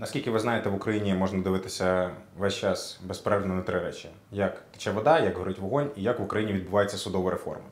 [0.00, 4.90] Наскільки ви знаєте, в Україні можна дивитися весь час безперервно на три речі: як тече
[4.90, 7.64] вода, як горить вогонь і як в Україні відбувається судова реформа.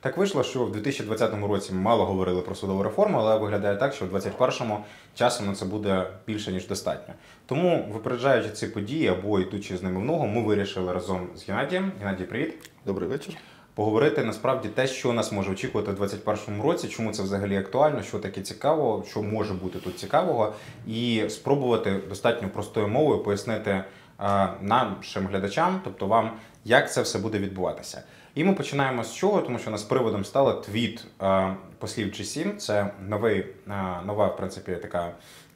[0.00, 3.94] Так вийшло, що в 2020 році ми мало говорили про судову реформу, але виглядає так,
[3.94, 4.76] що в 2021
[5.14, 7.14] часу на це буде більше ніж достатньо.
[7.46, 11.92] Тому, випереджаючи ці події або йдучи з ними в ногу, ми вирішили разом з Геннадієм.
[12.00, 12.70] Геннадій, привіт!
[12.86, 13.34] Добрий вечір.
[13.74, 18.18] Поговорити насправді те, що нас може очікувати в 2021 році, чому це взагалі актуально, що
[18.18, 20.54] таке цікаво, що може бути тут цікавого,
[20.86, 23.84] і спробувати достатньо простою мовою пояснити
[24.18, 26.30] а, нашим глядачам, тобто вам,
[26.64, 28.02] як це все буде відбуватися.
[28.34, 32.56] І ми починаємо з чого, тому що нас приводом стала твіт а, послів G7.
[32.56, 35.12] Це новий а, нова, в принципі, така.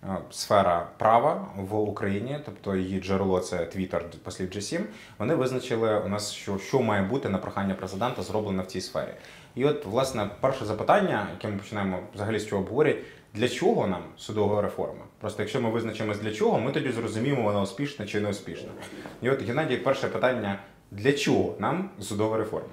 [0.09, 4.80] А, Сфера права в Україні, тобто її джерело це твіттер послів G7,
[5.19, 9.10] Вони визначили у нас, що що має бути на прохання президента зроблено в цій сфері.
[9.55, 14.02] І от, власне, перше запитання, яке ми починаємо взагалі з чого обговорюють, для чого нам
[14.16, 15.05] судова реформа?
[15.20, 18.68] Просто якщо ми визначимось для чого, ми тоді зрозуміємо, вона успішна чи не успішна.
[19.23, 20.59] І от Геннадій, перше питання:
[20.91, 22.68] для чого нам судова реформа?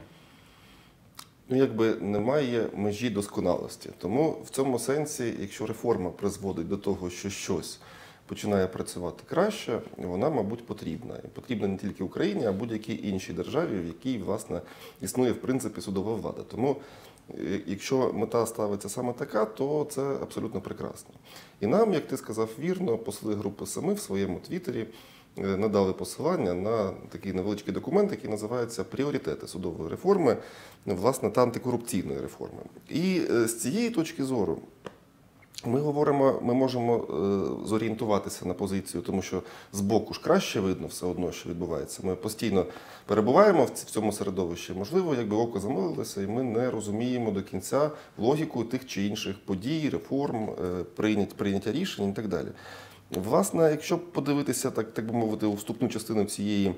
[1.54, 3.90] Ну, якби немає межі досконалості.
[3.98, 7.80] Тому в цьому сенсі, якщо реформа призводить до того, що щось
[8.26, 11.16] починає працювати краще, вона, мабуть, потрібна.
[11.26, 14.62] І потрібна не тільки Україні, а будь-якій іншій державі, в якій, власне,
[15.02, 16.44] існує в принципі судова влада.
[16.52, 16.76] Тому,
[17.30, 21.14] е, якщо мета ставиться саме така, то це абсолютно прекрасно.
[21.62, 24.88] І нам, як ти сказав вірно, посли групи семи в своєму твіттері
[25.38, 30.38] надали посилання на такий невеличкий документ, який називається Пріоритети судової реформи,
[30.86, 32.62] власне, та антикорупційної реформи.
[32.90, 34.60] І е, з цієї точки зору.
[35.66, 39.42] Ми говоримо, ми можемо е, зорієнтуватися на позицію, тому що
[39.74, 42.02] з боку ж краще видно все одно, що відбувається.
[42.04, 42.66] Ми постійно
[43.06, 44.74] перебуваємо в цьому середовищі.
[44.74, 49.90] Можливо, якби око замилилося, і ми не розуміємо до кінця логіку тих чи інших подій,
[49.90, 50.84] реформ, е,
[51.36, 52.48] прийняття рішень і так далі.
[53.18, 56.76] Власне, якщо подивитися, так, так би мовити, у вступну частину цієї,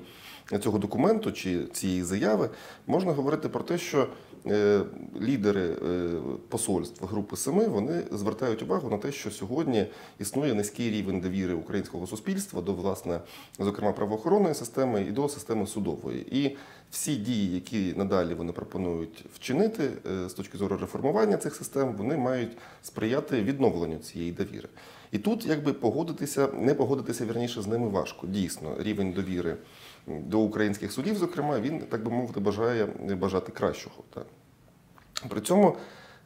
[0.62, 2.50] цього документу чи цієї заяви,
[2.86, 4.08] можна говорити про те, що
[4.46, 4.80] е,
[5.20, 6.10] лідери е,
[6.48, 9.86] посольств Групи Семи вони звертають увагу на те, що сьогодні
[10.18, 13.20] існує низький рівень довіри українського суспільства до, власне,
[13.58, 16.38] зокрема, правоохоронної системи і до системи судової.
[16.40, 16.56] І
[16.90, 22.16] всі дії, які надалі вони пропонують вчинити е, з точки зору реформування цих систем, вони
[22.16, 24.68] мають сприяти відновленню цієї довіри.
[25.12, 28.26] І тут, якби погодитися, не погодитися вірніше з ними важко.
[28.26, 29.56] Дійсно, рівень довіри
[30.06, 32.86] до українських судів, зокрема, він, так би мовити, бажає
[33.20, 33.96] бажати кращого.
[34.14, 34.26] Так.
[35.28, 35.76] При цьому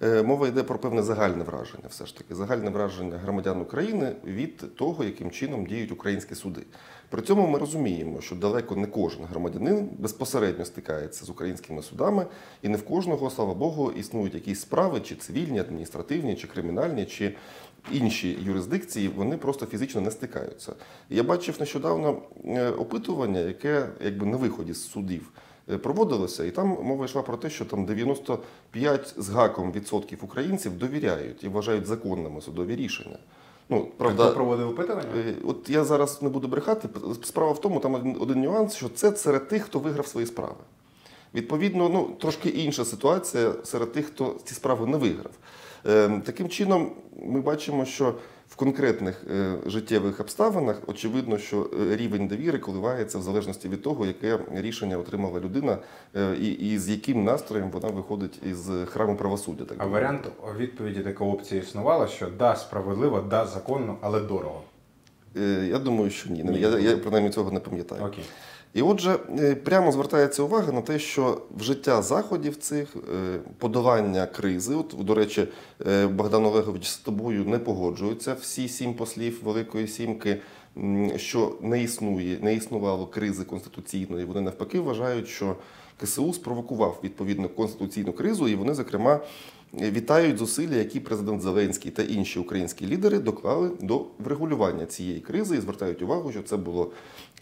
[0.03, 4.77] е, мова йде про певне загальне враження, все ж таки, загальне враження громадян України від
[4.77, 6.63] того, яким чином діють українські суди.
[7.11, 12.27] При цьому ми розуміємо, що далеко не кожен громадянин безпосередньо стикається з українськими судами,
[12.63, 17.35] і не в кожного, слава Богу, існують якісь справи, чи цивільні, адміністративні, чи кримінальні, чи
[17.93, 20.73] інші юрисдикції, вони просто фізично не стикаються.
[21.11, 25.31] Я бачив нещодавно е, опитування, яке якби на виході з судів
[25.71, 30.79] е, проводилося, і там мова йшла про те, що там 95 з гаком відсотків українців
[30.79, 33.19] довіряють і вважають законними судові рішення.
[33.69, 35.09] Ну, правда, Хто проводив опитування?
[35.17, 36.89] Е, От я зараз не буду брехати.
[37.23, 40.55] Справа в тому, там один, один нюанс, що це серед тих, хто виграв свої справи.
[41.35, 45.33] Відповідно, ну трошки інша ситуація серед тих, хто ці справи не виграв.
[45.87, 46.93] Е, Таким чином,
[47.23, 48.15] ми бачимо, що
[48.49, 54.07] в конкретних е, життєвих обставинах очевидно, що е, рівень довіри коливається в залежності від того,
[54.07, 55.79] яке рішення отримала людина,
[56.41, 59.65] і, і з яким настроєм вона виходить із храму правосуддя.
[59.65, 64.63] Так А варіант відповіді така опція існувала, що да, справедливо, да, законно, але дорого.
[65.37, 66.45] Е, Я думаю, що ні.
[66.61, 68.05] Я, я принаймні цього не пам'ятаю.
[68.05, 68.25] Окей.
[68.75, 74.75] І отже, е, прямо звертається увага на те, що вжиття заходів цих е, подолання кризи.
[74.75, 75.49] От, до речі,
[76.11, 80.41] Богдан Олегович з тобою не погоджуються всі сім послів Великої Сімки,
[81.17, 84.25] що не існує, не існувало кризи конституційної.
[84.25, 85.57] Вони навпаки вважають, що
[86.01, 89.21] КСУ спровокував відповідну конституційну кризу, і вони, зокрема,
[89.75, 95.61] вітають зусилля, які президент Зеленський та інші українські лідери доклали до врегулювання цієї кризи і
[95.61, 96.91] звертають увагу, що це було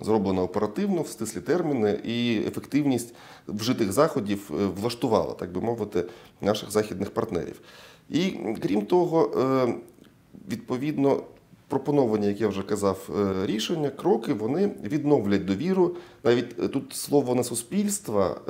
[0.01, 3.15] зроблено оперативно, в стислі терміни, і ефективність
[3.49, 6.05] вжитих заходів е, влаштувала, так би мовити,
[6.41, 7.61] наших західних партнерів.
[8.11, 9.75] І крім того, е,
[10.51, 11.23] відповідно.
[11.71, 15.97] Пропоновані, як я вже казав, е, рішення, кроки вони відновлять довіру.
[16.25, 18.41] Навіть тут слово не суспільства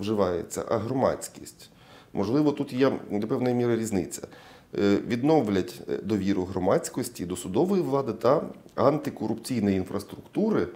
[0.00, 1.70] вживається, а громадськість.
[2.14, 4.22] Можливо, тут є до певної міри різниця.
[4.78, 8.42] Е, Відновлять е, довіру громадськості до судової влади та
[8.74, 10.66] антикорупційної інфраструктури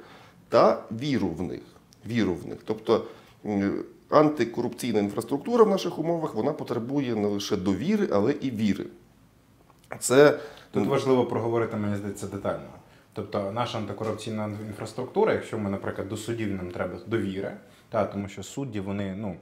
[0.49, 1.63] та віру в них.
[2.07, 2.59] Віру в них.
[2.65, 3.05] Тобто
[4.09, 8.87] антикорупційна інфраструктура в наших умовах вона потребує не лише довіри, але і віри.
[9.99, 10.39] Це
[10.71, 12.69] Тут важливо проговорити, мені здається, детально.
[13.13, 17.53] Тобто наша антикорупційна інфраструктура, якщо ми, наприклад, до судів нам треба довіри,
[17.89, 19.37] та, тому що судді, вони, ну,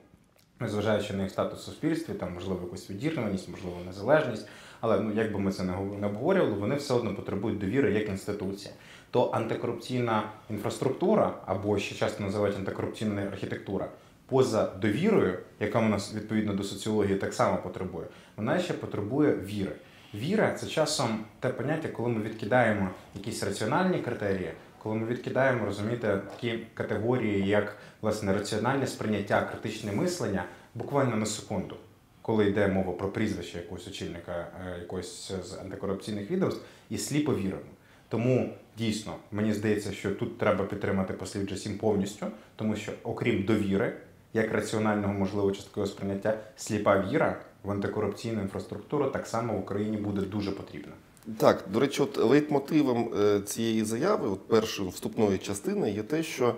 [0.61, 4.49] незважаючи на їх статус в суспільстві, там, можливо, якусь відірваність, можливо, незалежність,
[4.81, 7.93] але ну, як би ми це не гов- не обговорювали, вони все одно потребують довіри
[7.93, 8.75] як інституція.
[9.11, 13.89] То антикорупційна інфраструктура, або ще часто називають антикорупційна архітектура,
[14.27, 18.07] поза довірою, яка у нас відповідно до соціології так само потребує,
[18.37, 19.73] вона ще потребує віри.
[20.15, 24.53] Віра це часом те поняття, коли ми відкидаємо якісь раціональні критерії,
[24.87, 30.45] коли ми відкидаємо, розумієте, такі категорії, як власне раціональне сприйняття, критичне мислення,
[30.75, 31.77] буквально на секунду,
[32.23, 37.63] коли йде мова про прізвище якогось очільника е, якогось з антикорупційних відомств, і сліпо віримо.
[38.09, 43.93] Тому дійсно мені здається, що тут треба підтримати послів Джасім повністю, тому що окрім довіри,
[44.33, 50.21] як раціонального можливо часткового сприйняття, сліпа віра в антикорупційну інфраструктуру так само в Україні буде
[50.21, 50.93] дуже потрібна.
[51.39, 56.55] Так, до речі, от лейтмотивом е, цієї заяви, от першої вступної частини, є те, що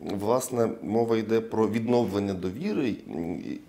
[0.00, 2.94] власне мова йде про відновлення довіри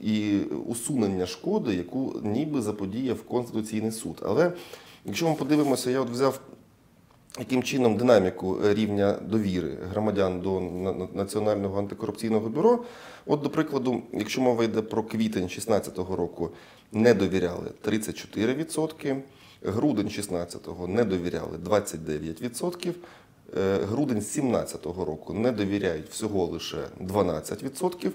[0.01, 0.37] і
[0.67, 4.21] усунення шкоди, яку ніби заподіяв Конституційний суд.
[4.25, 4.51] Але
[5.05, 6.39] якщо ми подивимося, я от взяв
[7.39, 12.83] яким чином динаміку рівня довіри громадян до На- На- Національного антикорупційного бюро.
[13.25, 16.49] От, до прикладу, якщо мова йде про квітень 2016 року,
[16.91, 19.15] не довіряли 34%,
[19.63, 22.93] грудень 16-го не довіряли 29%,
[23.57, 28.11] е, грудень 17-го року не довіряють всього лише 12%.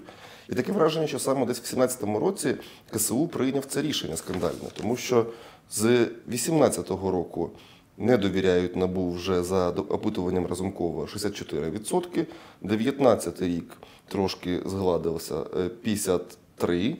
[0.49, 2.55] І таке враження, що саме десь в 2017 році
[2.91, 5.25] КСУ прийняв це рішення скандальне, тому що
[5.71, 7.51] з 2018 року
[7.97, 12.25] не довіряють НАБУ вже за опитуванням Разумкова 64%,
[12.61, 16.95] 19 рік трошки згладився е, 53%,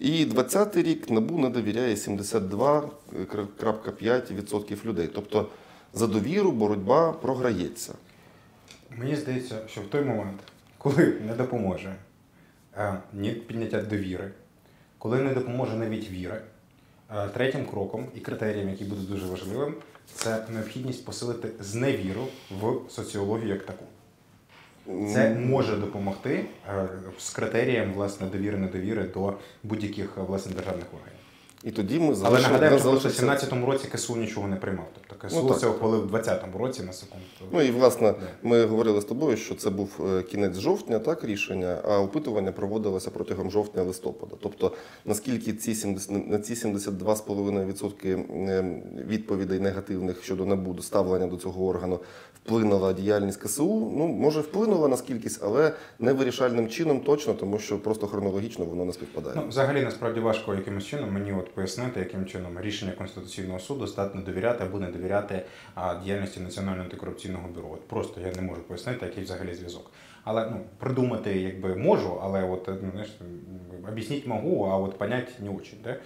[0.00, 5.10] і 20 й рік НАБУ не довіряє 72,5% людей.
[5.14, 5.48] Тобто
[5.94, 7.94] за довіру боротьба програється.
[8.96, 10.40] Мені здається, що в той момент,
[10.78, 11.96] коли не допоможе
[12.76, 14.30] е, ні підняття довіри,
[14.98, 16.40] коли не допоможе навіть віри,
[17.10, 19.74] е, третім кроком і критерієм, який буде дуже важливим,
[20.14, 22.26] це необхідність посилити зневіру
[22.60, 23.84] в соціологію як таку.
[24.88, 26.88] Це може допомогти е,
[27.18, 31.17] з критерієм власне довіри недовіри до будь-яких е, власне державних органів.
[31.64, 34.86] І тоді ми Але залишимо- нагадаємо, що в залишиться- 17-му році КСУ нічого не приймав.
[34.94, 37.24] Тобто КСУ Ну, це ухвалив в 20-му році на секунду.
[37.52, 41.78] Ну і власне ми говорили з тобою, що це був е, кінець жовтня, так рішення,
[41.84, 44.36] а опитування проводилося протягом жовтня-листопада.
[44.42, 44.72] Тобто,
[45.04, 52.00] наскільки ці 70, на ці 72,5% е, відповідей негативних щодо НАБУ ставлення до цього органу
[52.44, 57.78] вплинула діяльність КСУ, ну може вплинула на скількись, але не вирішальним чином точно, тому що
[57.78, 59.36] просто хронологічно воно не співпадає.
[59.36, 64.22] Ну, взагалі насправді важко якимось чином мені от пояснити, яким чином рішення Конституційного суду здатне
[64.22, 65.42] довіряти або не довіряти
[66.04, 67.68] діяльності Національного антикорупційного бюро.
[67.72, 69.90] От просто я не можу пояснити, який взагалі зв'язок.
[70.24, 75.40] Але ну придумати якби можу, але от ну, знаєш, м, об'яснити можу, а от понять
[75.40, 75.96] не очень, да?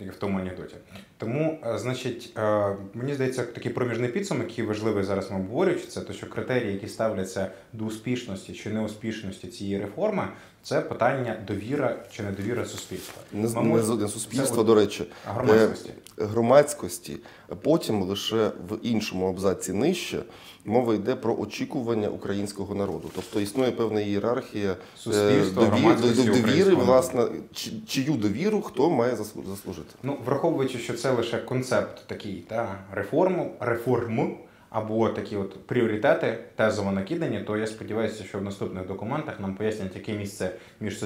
[0.00, 0.74] в тому анекдоті.
[1.18, 6.00] Тому, е, значить, е, мені здається, такий проміжний підсумок, який важливий зараз ми обговорюючи, це
[6.00, 10.28] те, що критерії, які ставляться до успішності чи неуспішності цієї реформи,
[10.64, 13.22] це питання довіра чи недовіра суспільства.
[13.32, 15.90] Не, не, можемо- не суспільство, Це до речі, громадськості.
[16.18, 17.16] е, громадськості.
[17.62, 20.22] Потім лише в іншому абзаці нижче
[20.64, 23.10] мова йде про очікування українського народу.
[23.14, 29.46] Тобто існує певна ієрархія е, Суспільства, довіри, українського власне, чи- чию довіру хто має заслу-
[29.46, 29.94] заслужити.
[30.02, 34.36] Ну, враховуючи, що це лише концепт такий та реформу, реформ
[34.74, 39.96] або такі от пріоритети тезово накидані, то я сподіваюся, що в наступних документах нам пояснять,
[39.96, 40.50] яке місце
[40.80, 40.98] між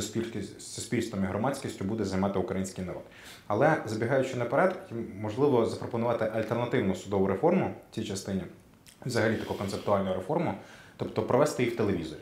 [0.58, 3.02] суспільством і громадськістю буде займати український народ.
[3.46, 4.78] Але забігаючи наперед,
[5.20, 8.42] можливо запропонувати альтернативну судову реформу в цій частині,
[9.06, 10.54] взагалі таку концептуальну реформу,
[10.96, 12.20] тобто провести її в телевізорі.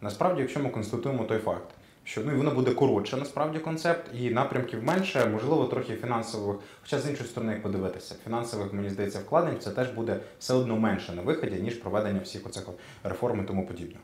[0.00, 1.74] Насправді, якщо ми констатуємо той факт,
[2.06, 6.56] що ну і воно буде коротше, насправді концепт, і напрямків менше, можливо, трохи фінансових.
[6.82, 10.76] Хоча з іншої сторони, як подивитися, фінансових, мені здається, вкладень це теж буде все одно
[10.76, 12.68] менше на виході, ніж проведення всіх оцих
[13.04, 14.00] реформ і тому подібного.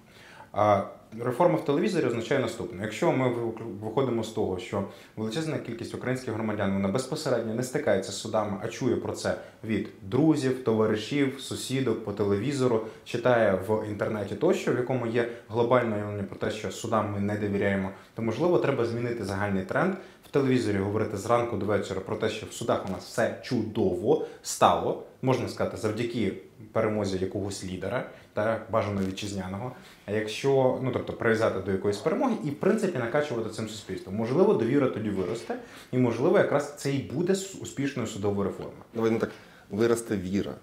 [1.20, 4.84] Реформа в телевізорі означає наступне: якщо ми ви- виходимо з того, що
[5.16, 9.88] величезна кількість українських громадян вона безпосередньо не стикається з судами, а чує про це від
[10.02, 16.36] друзів, товаришів, сусідок по телевізору, читає в інтернеті тощо, в якому є глобальне уявлення про
[16.36, 19.94] те, що судам ми не довіряємо, то можливо треба змінити загальний тренд
[20.24, 24.26] в телевізорі говорити зранку до вечора про те, що в судах у нас все чудово
[24.42, 26.32] стало, можна сказати, завдяки
[26.72, 29.72] перемозі якогось лідера та бажано вітчизняного.
[30.06, 34.54] А якщо ну тобто прив'язати до якоїсь перемоги і в принципі накачувати цим суспільством, можливо,
[34.54, 35.58] довіра тоді виросте,
[35.92, 38.82] і можливо, якраз це і буде успішною судовою реформою.
[38.94, 39.30] Давай не так,
[39.70, 40.54] виросте віра.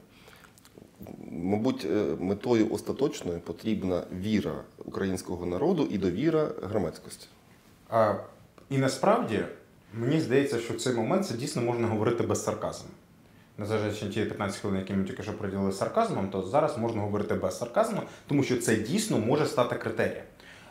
[1.31, 7.27] Мабуть, е, метою остаточною потрібна віра українського народу і довіра громадськості.
[7.89, 8.15] А,
[8.69, 9.45] і насправді
[9.93, 12.89] мені здається, що в цей момент це дійсно можна говорити без сарказму.
[13.59, 17.35] Незважаючи на ті 15 хвилин, які ми тільки що приділили сарказмом, то зараз можна говорити
[17.35, 20.23] без сарказму, тому що це дійсно може стати критерієм.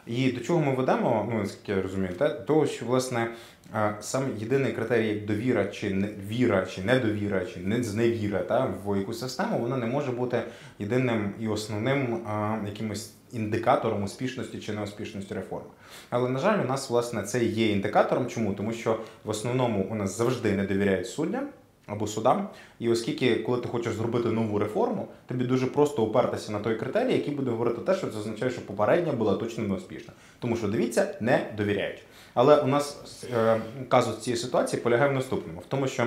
[0.06, 3.30] І до чого ми ведемо, ну наскільки я розумію, те, того, що власне
[3.74, 8.74] е, сам єдиний критерій як довіра, чи не віра, чи недовіра, чи не зневіра та,
[8.84, 10.42] в якусь систему, вона не може бути
[10.78, 15.68] єдиним і основним е, якимось індикатором успішності чи неуспішності реформи.
[16.10, 18.26] Але на жаль, у нас власне це є індикатором.
[18.26, 18.54] Чому?
[18.54, 21.48] Тому що в основному у нас завжди не довіряють суддям
[21.88, 22.48] або судам.
[22.78, 27.12] І оскільки, коли ти хочеш зробити нову реформу, тобі дуже просто опертися на той критерій,
[27.12, 30.12] який буде говорити те, що це означає, що попередня була точно неуспішна.
[30.38, 32.02] Тому що дивіться, не довіряють.
[32.34, 33.00] Але у нас
[33.34, 36.06] е, казус цієї ситуації полягає в наступному: в тому, що.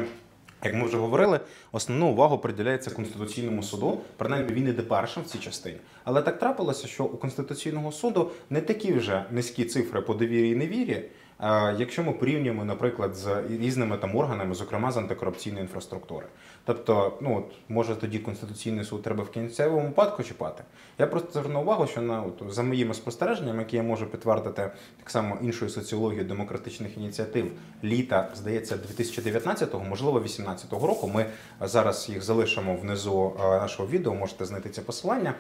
[0.64, 1.40] Як ми вже говорили,
[1.72, 4.02] основну увагу приділяється Конституційному суду.
[4.18, 5.78] Принаймні він іде першим в цій частині.
[6.04, 10.56] Але так трапилося, що у Конституційного суду не такі вже низькі цифри по довірі і
[10.56, 11.06] невірі.
[11.78, 16.26] Якщо ми порівнюємо, наприклад, з різними там органами, зокрема з антикорупційної інфраструктури.
[16.66, 20.64] Тобто, ну от може тоді Конституційний суд треба в кінцевому випадку чіпати.
[21.00, 25.10] Я просто зверну увагу, що на от, за моїми спостереженнями, які я можу підтвердити так
[25.10, 27.52] само іншою соціологією демократичних ініціатив
[27.84, 31.12] літа, здається, 2019-го, можливо, 2018 року.
[31.16, 31.26] Ми
[31.62, 35.34] зараз їх залишимо внизу е, нашого відео, можете знайти це посилання.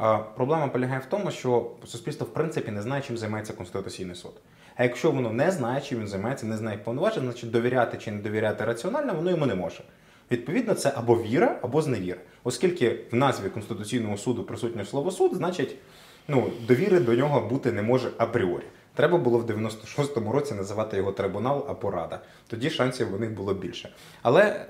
[0.00, 4.32] Е, Проблема полягає в тому, що суспільство в принципі не знає, чим займається Конституційний суд.
[4.76, 8.22] А якщо воно не знає, чим він займається, не знає повноважень, значить довіряти чи не
[8.22, 9.82] довіряти раціонально, воно йому не може.
[10.30, 12.20] Відповідно, це або віра, або зневіра.
[12.44, 15.76] Оскільки в назві Конституційного суду присутнє слово суд, значить
[16.28, 18.64] ну, довіри до нього бути не може апріорі.
[18.94, 22.20] Треба було в 96-му році називати його трибунал або рада.
[22.46, 23.92] Тоді шансів у них було більше.
[24.22, 24.66] Але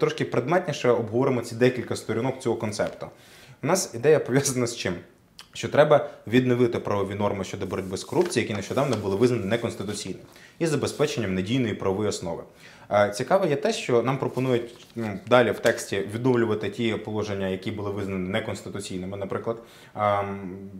[0.00, 3.06] трошки предметніше обговоримо ці декілька сторінок цього концепту.
[3.62, 4.94] У нас ідея пов'язана з чим?
[5.52, 10.24] Що треба відновити правові норми щодо боротьби з корупцією, які нещодавно були визнані неконституційними,
[10.58, 12.42] і забезпеченням надійної правової основи.
[12.92, 17.70] Е, Цікаво є те, що нам пропонують ну, далі в тексті відновлювати ті положення, які
[17.70, 19.56] були визнані неконституційними, наприклад,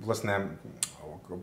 [0.04, 0.46] власне,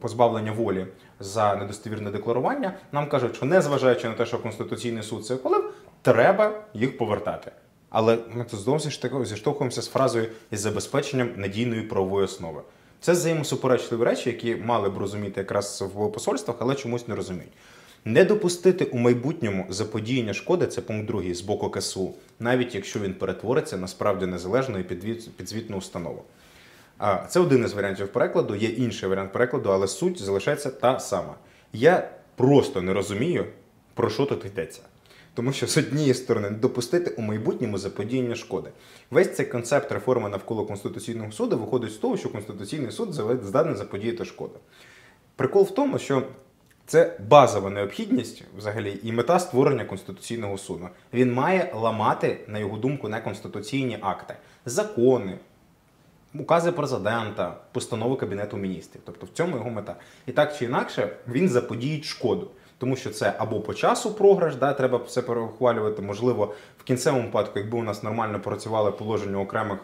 [0.01, 0.87] позбавлення волі
[1.19, 2.73] за недостовірне декларування.
[2.91, 7.51] Нам кажуть, що незважаючи на те, що Конституційний суд це ухвалив, треба їх повертати.
[7.89, 12.61] Але ми тут таки зіштовхуємося з фразою із забезпеченням надійної правової основи.
[13.01, 17.53] Це взаємосуперечливі речі, які мали б розуміти якраз в посольствах, але чомусь не розуміють.
[18.07, 23.13] Не допустити у майбутньому заподіяння шкоди це пункт другий з боку КСУ, навіть якщо він
[23.13, 24.83] перетвориться на справді незалежну і
[25.37, 26.23] підзвітну установу.
[27.29, 31.35] Це один із варіантів перекладу, є інший варіант перекладу, але суть залишається та сама.
[31.73, 33.45] Я просто не розумію,
[33.93, 34.81] про що тут йдеться.
[35.33, 38.69] Тому що з однієї сторони не допустити у майбутньому заподіяння шкоди.
[39.11, 44.25] Весь цей концепт реформи навколо Конституційного суду виходить з того, що Конституційний суд здатний заподіяти
[44.25, 44.59] шкоду.
[45.35, 46.23] Прикол в тому, що
[46.87, 50.89] це базова необхідність взагалі і мета створення Конституційного суду.
[51.13, 54.33] Він має ламати, на його думку, неконституційні акти,
[54.65, 55.37] закони,
[56.35, 59.01] укази президента, постанови Кабінету міністрів.
[59.05, 59.95] Тобто в цьому його мета.
[60.25, 62.47] І так чи інакше він заподіють шкоду.
[62.77, 66.01] Тому що це або по часу програш, да, треба все переухвалювати.
[66.01, 69.79] Можливо, в кінцевому випадку, якби у нас нормально працювали положення окремих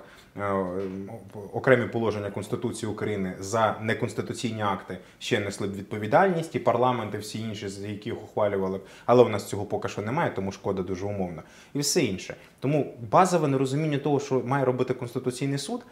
[1.54, 7.40] окремі положення Конституції України за неконституційні акти, ще несли б відповідальність і парламент, і всі
[7.40, 8.80] інші, з яких ухвалювали.
[9.06, 11.44] Але у нас цього поки що немає, тому шкода дуже умовна.
[11.74, 12.36] І все інше.
[12.60, 15.86] Тому базове нерозуміння того, що має робити Конституційний суд.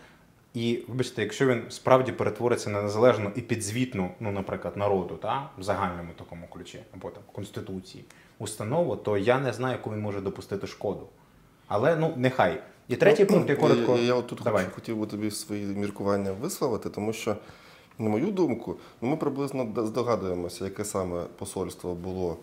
[0.53, 5.63] І вибачте, якщо він справді перетвориться на незалежну і підзвітну, ну, наприклад, народу, та, в
[5.63, 8.05] загальному такому ключі, або там конституції,
[8.39, 11.07] установу, то я не знаю, яку він може допустити шкоду.
[11.67, 12.61] Але ну нехай.
[12.91, 13.95] І третій пункт я коротко.
[13.95, 14.63] Я, я от тут Давай.
[14.63, 17.35] хочу- хотів би тобі свої міркування висловити, тому що,
[17.99, 22.37] на мою думку, ну, ми приблизно здогадуємося, яке саме посольство було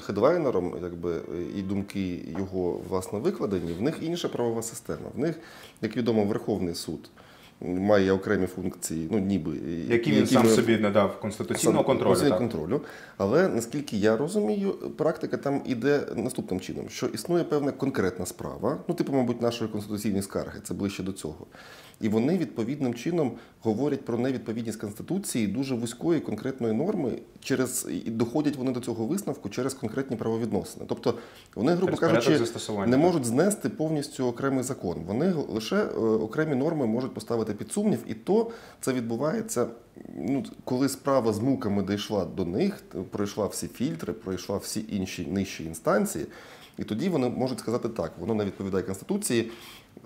[0.00, 1.20] хедлайнером, якби,
[1.56, 3.72] і думки його власне викладені.
[3.72, 5.08] В них інша правова система.
[5.14, 5.38] В них,
[5.82, 7.10] як відомо, Верховний суд.
[7.60, 9.52] Має окремі функції, ну ніби
[9.88, 12.28] Які він сам ми- собі надав конституційного Сам- контролю.
[12.28, 12.38] Так.
[12.38, 12.80] контролю.
[13.16, 18.94] Але наскільки я розумію, практика там іде наступним чином: що існує певна конкретна справа, ну,
[18.94, 21.46] типу, мабуть, нашої конституційної скарги, це ближче до цього.
[22.00, 28.56] І вони відповідним чином говорять про невідповідність конституції дуже вузької конкретної норми, через і доходять
[28.56, 30.84] вони до цього висновку через конкретні правовідносини.
[30.88, 31.14] Тобто
[31.54, 32.40] вони, грубо кажучи,
[32.86, 34.96] не можуть знести повністю окремий закон.
[35.06, 39.66] Вони лише е, окремі норми можуть поставити під сумнів, і то це відбувається.
[40.16, 45.64] Ну, коли справа з муками дійшла до них, пройшла всі фільтри, пройшла всі інші нижчі
[45.64, 46.26] інстанції,
[46.78, 49.50] і тоді вони можуть сказати так: воно не відповідає конституції.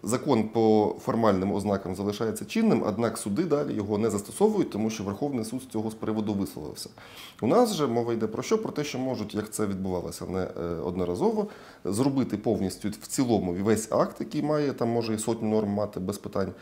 [0.06, 5.44] Закон по формальним ознакам залишається чинним, однак суди далі його не застосовують, тому що Верховний
[5.44, 6.90] суд з цього з приводу висловився.
[7.42, 8.58] У нас же мова йде про що?
[8.58, 10.48] Про те, що можуть, як це відбувалося не е,
[10.84, 11.46] одноразово,
[11.84, 16.18] зробити повністю в цілому весь акт, який має там може і сотню норм мати без
[16.18, 16.52] питань.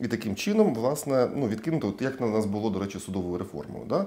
[0.00, 3.84] І таким чином, власне, ну, відкинути, як на нас було, до речі, судовою реформою.
[3.88, 4.06] Да?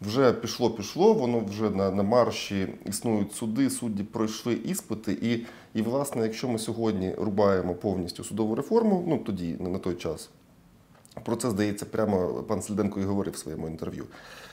[0.00, 5.12] Вже пішло, пішло, воно вже на, на марші існують суди, судді пройшли іспити.
[5.22, 10.30] І, і, власне, якщо ми сьогодні рубаємо повністю судову реформу, ну тоді, на той час,
[11.24, 14.04] про це, здається, прямо пан Сліденко і говорив в своєму інтерв'ю.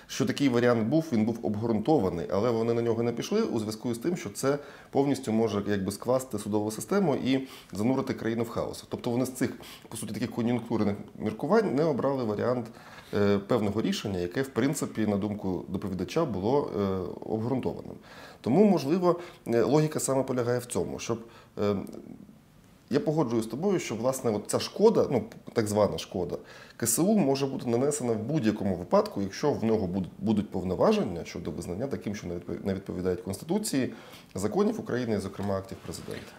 [0.07, 3.93] Що такий варіант був, він був обґрунтований, але вони на нього не пішли у зв'язку
[3.93, 4.57] з тим, що це
[4.91, 8.85] повністю може якби скласти судову систему і занурити країну в хаос.
[8.89, 9.53] Тобто вони з цих,
[9.89, 12.65] по суті, таких кон'юнктурних міркувань не обрали варіант
[13.13, 16.79] е, певного рішення, яке, в принципі, на думку доповідача, було е,
[17.25, 17.95] обґрунтованим.
[18.41, 21.19] Тому, можливо, е, логіка саме полягає в цьому, щоб
[21.61, 21.75] е,
[22.89, 26.37] я погоджуюсь з тобою, що власне от ця шкода, ну так звана шкода,
[26.77, 29.89] КСУ може бути нанесена в будь-якому випадку, якщо в нього
[30.19, 33.93] будуть, повноваження щодо визнання таким, що не відпов- відповідають Конституції,
[34.35, 36.31] законів України, і, зокрема актів президента.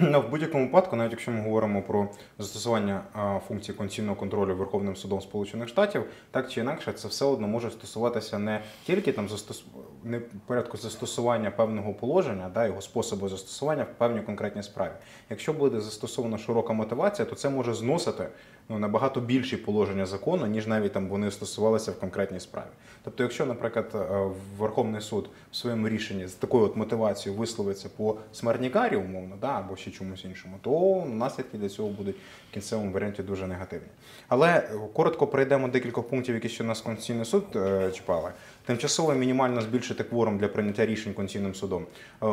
[0.00, 4.96] Ну, в будь-якому випадку, навіть якщо ми говоримо про застосування а, функцій конституційного контролю Верховним
[4.96, 9.64] судом Сполучених Штатів, так чи інакше, це все одно може стосуватися не тільки там застос...
[10.06, 14.92] не порядку застосування певного положення, да, його способу застосування в певній конкретній справі.
[15.30, 18.28] Якщо буде застосована широка мотивація, то це може зносити
[18.68, 22.66] ну, набагато більші положення закону, ніж навіть там вони стосувалися в конкретній справі.
[23.04, 28.16] Тобто, якщо, наприклад, е, Верховний суд в своєму рішенні з такою от мотивацією висловиться по
[28.32, 32.16] смертнікарі, умовно, да, або ще чомусь іншому, то наслідки для цього будуть
[32.50, 33.88] в кінцевому варіанті дуже негативні.
[34.28, 38.30] Але е, коротко пройдемо декілька пунктів, які ще нас Конституційний суд е, чіпали.
[38.64, 41.86] Тимчасово мінімально збільшити кворум для прийняття рішень Конституційним судом.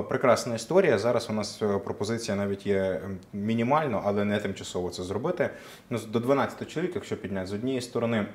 [0.10, 0.98] Прекрасна історія.
[0.98, 3.02] Зараз у нас пропозиція навіть є
[3.34, 5.50] мінімально, але не тимчасово це зробити.
[6.24, 8.26] Ну, 12 чоловік, якщо підняти з однієї сторони.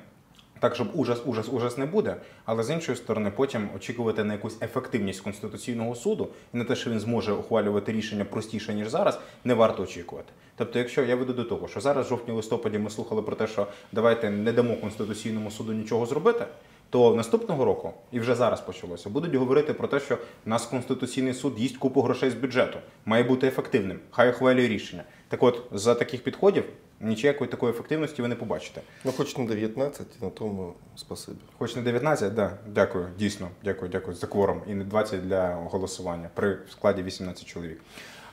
[0.59, 4.61] Так, щоб ужас, ужас, ужас не буде, але з іншої сторони, потім очікувати на якусь
[4.61, 9.53] ефективність конституційного суду і на те, що він зможе ухвалювати рішення простіше ніж зараз, не
[9.53, 10.33] варто очікувати.
[10.55, 13.67] Тобто, якщо я веду до того, що зараз в жовтні-листопаді ми слухали про те, що
[13.91, 16.45] давайте не дамо конституційному суду нічого зробити.
[16.89, 21.33] То наступного року, і вже зараз почалося, будуть говорити про те, що в нас конституційний
[21.33, 25.03] суд їсть купу грошей з бюджету, має бути ефективним, хай ухвалює рішення.
[25.27, 26.63] Так от, за таких підходів
[27.01, 28.81] ніякої такої ефективності ви не побачите.
[29.03, 31.37] Ну, хоч не 19, на тому спасибі.
[31.57, 34.61] Хоч не 19, да, дякую, дійсно, дякую, дякую за кворум.
[34.67, 37.81] І не 20 для голосування при складі 18 чоловік.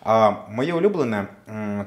[0.09, 1.27] А моє улюблене,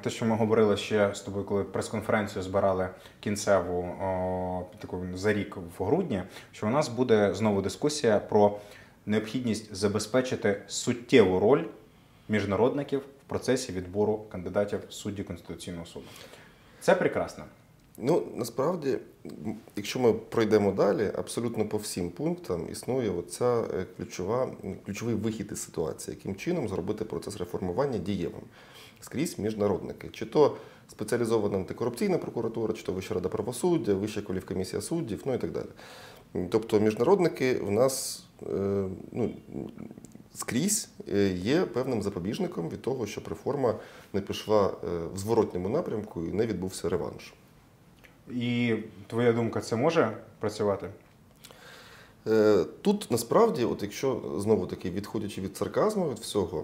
[0.04, 2.89] те, що ми говорили ще з тобою, коли прес-конференцію збирали
[3.20, 8.58] кінцеву о, таку за рік в грудні, що у нас буде знову дискусія про
[9.06, 11.63] необхідність забезпечити суттєву роль
[12.30, 16.06] міжнародників в процесі відбору кандидатів судді Конституційного суду.
[16.82, 17.44] Це прекрасно.
[17.98, 18.98] Ну, насправді,
[19.76, 24.52] якщо ми пройдемо далі, абсолютно по всім пунктам існує оця е, ключова,
[24.86, 28.42] ключовий вихід із ситуації, яким чином зробити процес реформування дієвим.
[29.02, 30.10] Скрізь міжнародники.
[30.12, 30.58] Чи то
[30.92, 35.68] спеціалізована антикорупційна прокуратура, чи то Вища рада правосуддя, Вища кваліфкомісія суддів, ну і так далі.
[36.50, 39.32] Тобто міжнародники в нас е, ну,
[40.36, 43.76] скрізь е, є певним запобіжником від того, щоб реформа
[44.13, 47.34] не пішла е, в зворотньому напрямку і не відбувся реванш.
[48.32, 48.76] І
[49.08, 50.89] твоя думка, це може працювати?
[52.28, 56.63] Е, Тут насправді, от якщо знову таки відходячи від сарказму, від всього,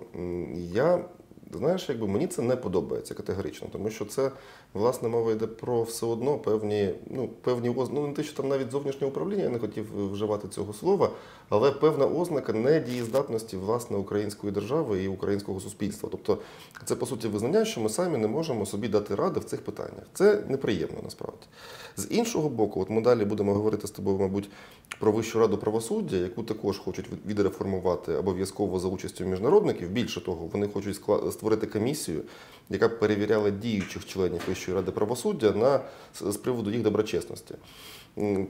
[0.58, 1.05] я
[1.53, 4.31] знаєш, якби мені це не подобається категорично, тому що це
[4.75, 8.71] власне мова йде про все одно певні, ну певні ну не те, що там навіть
[8.71, 11.09] зовнішнє управління, я не хотів вживати цього слова,
[11.49, 16.09] але певна ознака недієздатності власне української держави і українського суспільства.
[16.11, 16.38] Тобто,
[16.85, 20.03] це по суті визнання, що ми самі не можемо собі дати ради в цих питаннях.
[20.13, 21.45] Це неприємно насправді.
[21.97, 24.49] З іншого боку, от ми далі будемо говорити з тобою, мабуть,
[24.99, 29.89] про Вищу раду правосуддя, яку також хочуть відреформувати обов'язково за участю міжнародників.
[29.89, 30.95] Більше того, вони хочуть
[31.31, 32.21] створити комісію,
[32.69, 35.80] яка перевіряла діючих членів Вищої ради правосуддя на
[36.32, 37.56] з приводу їх доброчесності.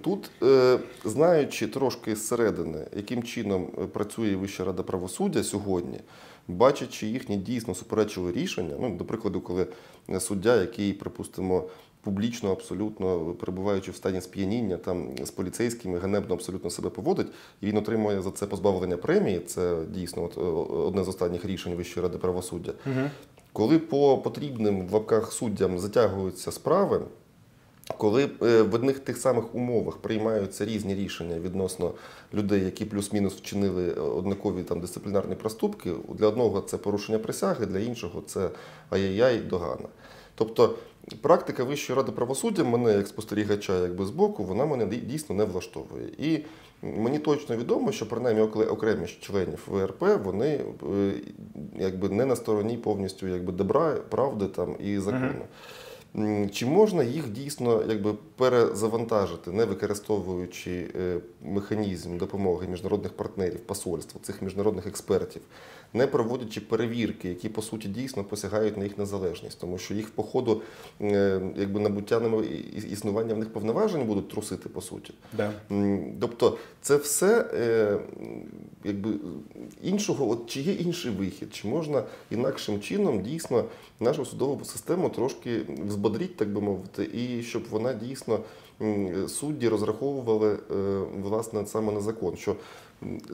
[0.01, 5.99] Тут, е, знаючи трошки зсередини, яким чином е, працює Вища рада правосуддя сьогодні,
[6.47, 9.67] бачачи їхні дійсно суперечливі рішення, ну, до прикладу, коли
[10.09, 11.63] е, суддя, який, припустимо,
[12.01, 17.27] публічно, абсолютно перебуваючи в стані сп'яніння, там з поліцейськими ганебно абсолютно себе поводить,
[17.61, 19.39] і він отримує за це позбавлення премії.
[19.39, 20.37] Це дійсно от,
[20.87, 22.73] одне з останніх рішень Вищої ради правосуддя.
[23.55, 27.01] Коли по потрібним в лапках суддям затягуються справи,
[27.97, 31.93] коли е, в одних тих самих умовах приймаються різні рішення відносно
[32.33, 37.79] людей, які плюс-мінус вчинили е, однакові там дисциплінарні проступки, для одного це порушення присяги, для
[37.79, 38.49] іншого це
[38.89, 39.87] ай-яй-яй догана.
[40.35, 40.75] Тобто
[41.21, 46.07] практика Вищої ради правосуддя мене як спостерігача, якби збоку, вона мене дій- дійсно не влаштовує.
[46.17, 46.39] І
[46.97, 51.13] мені точно відомо, що принаймні окремі членів ВРП вони е,
[51.79, 55.45] якби не на стороні повністю якби добра, правди там і закону.
[56.51, 64.41] Чи можна їх дійсно якби перезавантажити, не використовуючи е, механізм допомоги міжнародних партнерів, посольств, цих
[64.41, 65.41] міжнародних експертів,
[65.95, 70.23] не проводячи перевірки, які по суті дійсно посягають на їх незалежність, тому що їх по
[70.23, 70.61] ходу
[71.01, 72.21] е, якби набуття
[72.91, 75.13] існування в них повноважень будуть трусити по суті.
[75.33, 75.51] Да.
[76.19, 77.97] Тобто це все е,
[78.83, 79.09] якби
[79.83, 83.65] іншого, от чи є інший вихід, чи можна інакшим чином дійсно
[83.99, 88.39] нашу судову систему трошки взбодрити, так би мовити, і щоб вона дійсно
[89.27, 90.57] судді розраховували е,
[91.21, 92.55] власне саме на закон, що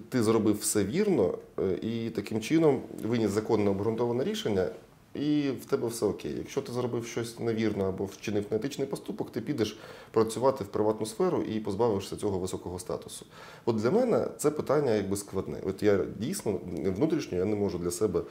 [0.09, 4.69] ти зробив все вірно, е, і таким чином виніс законне обґрунтоване рішення.
[5.15, 6.35] І в тебе все окей.
[6.37, 9.79] Якщо ти зробив щось невірно або вчинив неетичний поступок, ти підеш
[10.11, 13.25] працювати в приватну сферу і позбавишся цього високого статусу.
[13.65, 15.57] От для мене це питання якби складне.
[15.65, 18.21] От я дійсно внутрішньо я не можу для себе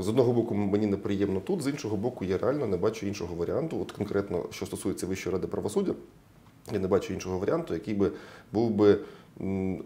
[0.00, 3.80] з одного боку мені неприємно тут, з іншого боку, я реально не бачу іншого варіанту.
[3.80, 5.94] От конкретно, що стосується Вищої ради правосуддя,
[6.72, 8.12] я не бачу іншого варіанту, який би
[8.52, 8.98] був би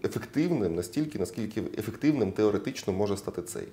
[0.05, 3.69] ефективним настільки, наскільки ефективним теоретично може стати цей.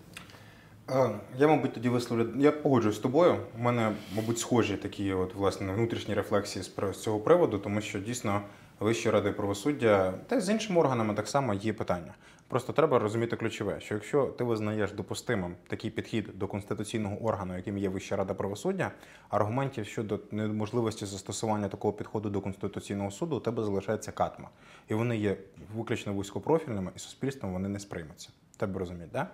[0.90, 1.10] Е,
[1.40, 2.28] Я, мабуть, тоді висловлю.
[2.38, 3.38] Я погоджуюсь з тобою.
[3.60, 8.42] У мене, мабуть, схожі такі от, власне, внутрішні рефлексії з цього приводу, тому що дійсно
[8.80, 12.14] Вищої ради правосуддя та з іншими органами так само є питання.
[12.48, 17.78] Просто треба розуміти ключове, що якщо ти визнаєш допустимим такий підхід до конституційного органу, яким
[17.78, 18.92] є Вища рада правосуддя,
[19.30, 24.50] аргументів щодо неможливості застосування такого підходу до конституційного суду у тебе залишається катма,
[24.88, 25.38] і вони є
[25.76, 28.30] виключно вузькопрофільними, і суспільством вони не сприймуться.
[28.58, 29.28] Тебе розуміють, да?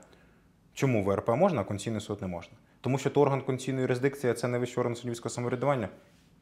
[0.74, 2.54] Чому ВРП можна, а Конституційний суд не можна?
[2.82, 5.90] Тому що то орган конституційної юрисдикції це не вищий орган суддівського самоврядування.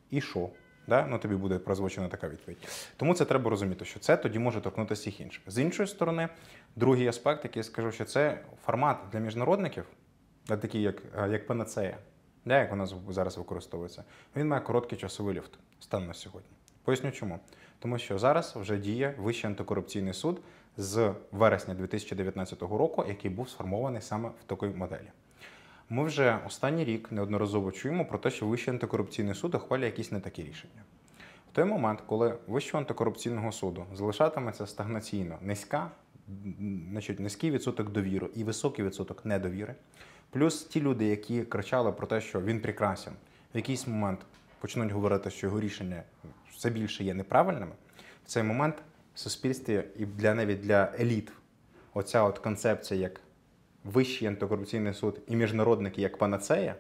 [0.10, 0.50] І що?
[0.88, 1.08] Да?
[1.10, 2.58] Ну, тобі буде прозвучена така відповідь.
[2.98, 5.44] Тому це треба розуміти, що це тоді може торкнутися всіх інших.
[5.48, 6.30] З іншої сторони,
[6.76, 9.86] другий аспект, який я скажу, що це формат для міжнародників,
[10.46, 11.98] такий як, е, як панацея,
[12.46, 14.04] да, як вона зараз використовується,
[14.36, 16.50] він має короткий часовий люфт станом на сьогодні.
[16.84, 17.40] Поясню чому.
[17.80, 20.42] Тому що зараз вже діє Вищий антикорупційний суд
[20.78, 25.10] з вересня 2019 року, який був сформований саме в такій моделі.
[25.90, 30.20] Ми вже останній рік неодноразово чуємо про те, що Вищий антикорупційний суд ухвалює якісь не
[30.20, 30.84] такі рішення.
[31.52, 35.92] В той момент, коли Вищого антикорупційного суду залишатиметься стагнаційно низька,
[36.92, 39.76] значить, низький відсоток довіри і високий відсоток недовіри,
[40.30, 43.14] плюс ті люди, які кричали про те, що він прекрасен,
[43.54, 44.20] в якийсь момент
[44.60, 46.04] почнуть говорити, що його рішення
[46.52, 47.72] все більше є неправильними,
[48.26, 48.76] в цей момент
[49.16, 51.32] в суспільстві і для навіть для еліт
[51.94, 53.22] оця от концепція як
[53.84, 56.76] Вищий антикорупційний суд і міжнародники як панацея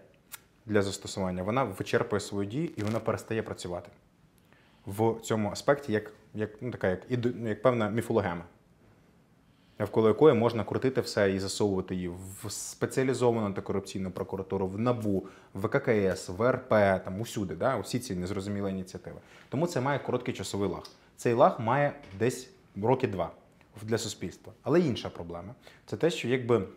[0.65, 3.89] для застосування, вона вичерпує свою дію і вона перестає працювати
[4.87, 6.99] в цьому аспекті, як, як, ну, така, як,
[7.45, 8.43] як певна міфологема,
[9.79, 12.07] навколо якої можна крутити все і засовувати її
[12.43, 16.69] в спеціалізовану антикорупційну прокуратуру, в НАБУ, в ВККС, в РП,
[17.03, 19.17] там усюди, да, усі ці незрозумілі ініціативи.
[19.49, 20.87] Тому це має короткий часовий лаг.
[21.15, 22.49] Цей лаг має десь
[22.81, 23.31] роки два
[23.81, 24.53] для суспільства.
[24.63, 25.55] Але інша проблема
[25.85, 26.67] це те, що якби.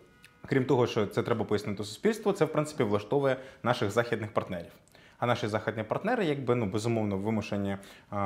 [0.51, 4.71] Крім того, що це треба пояснити суспільству, це в принципі влаштовує наших західних партнерів.
[5.17, 7.77] А наші західні партнери, якби ну безумовно вимушені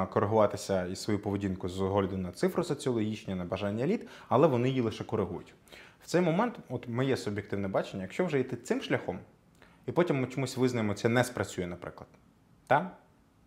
[0.10, 4.82] коригуватися і свою поведінку з огляду на цифру соціологічні, на бажання еліт, але вони її
[4.82, 5.54] лише коригують.
[6.04, 9.20] В цей момент, от моє суб'єктивне бачення, якщо вже йти цим шляхом,
[9.86, 12.10] і потім ми чомусь визнаємо, це не спрацює, наприклад.
[12.68, 12.92] Та?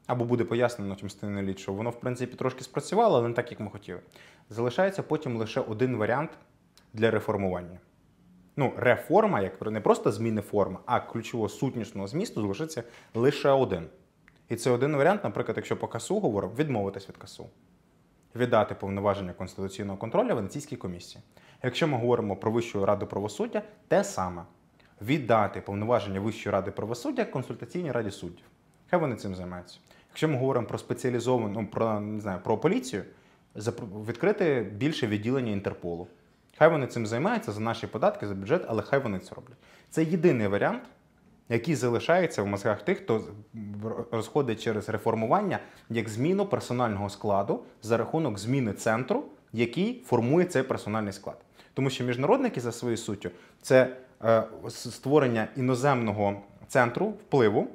[0.06, 3.60] Або буде пояснено частиною еліт, що воно в принципі трошки спрацювало, але не так, як
[3.60, 4.00] ми хотіли.
[4.50, 6.30] Залишається потім лише один варіант
[6.92, 7.78] для реформування.
[8.58, 12.82] Ну, реформа, як не просто зміни форми, а ключового сутнішного змісту залишиться
[13.14, 13.86] лише один.
[14.48, 17.46] І це один варіант, наприклад, якщо по КАСУ говоримо, відмовитись від КАСУ,
[18.36, 21.22] віддати повноваження конституційного контролю Венеційській комісії.
[21.62, 24.42] Якщо ми говоримо про Вищу раду правосуддя, те саме.
[25.02, 28.44] віддати повноваження Вищої ради правосуддя консультаційній раді суддів.
[28.90, 29.78] Хай вони цим займаються.
[30.10, 33.04] Якщо ми говоримо про спеціалізовану, ну, про не знаю, про поліцію,
[34.08, 36.06] відкрити більше відділення Інтерполу.
[36.58, 39.56] Хай вони цим займаються за наші податки, за бюджет, але хай вони це роблять.
[39.90, 40.82] Це єдиний варіант,
[41.48, 43.24] який залишається в мозгах тих, хто
[44.10, 45.58] розходить через реформування
[45.90, 51.36] як зміну персонального складу за рахунок зміни центру, який формує цей персональний склад.
[51.74, 53.30] Тому що міжнародники за своєю суттю
[53.62, 57.68] це е, створення іноземного центру впливу,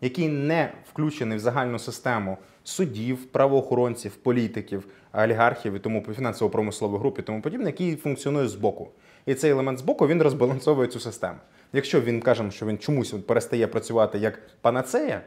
[0.00, 7.22] який не включений в загальну систему суддів, правоохоронців, політиків, олігархів і тому фінансово-промислових груп і
[7.22, 8.90] тому подібне, який функціонує збоку.
[9.26, 11.38] І цей елемент збоку він розбалансовує цю систему.
[11.72, 15.20] Якщо він кажемо, що він чомусь перестає працювати як панацея,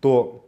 [0.00, 0.40] то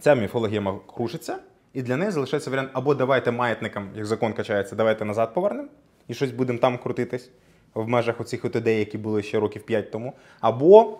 [0.00, 1.36] ця міфологія крушиться,
[1.72, 5.68] і для неї залишається варіант або давайте маятникам, як закон качається, давайте назад повернемо
[6.08, 7.30] і щось будемо там крутитись
[7.74, 10.98] в межах оцих от ідей, які були ще років 5 тому, або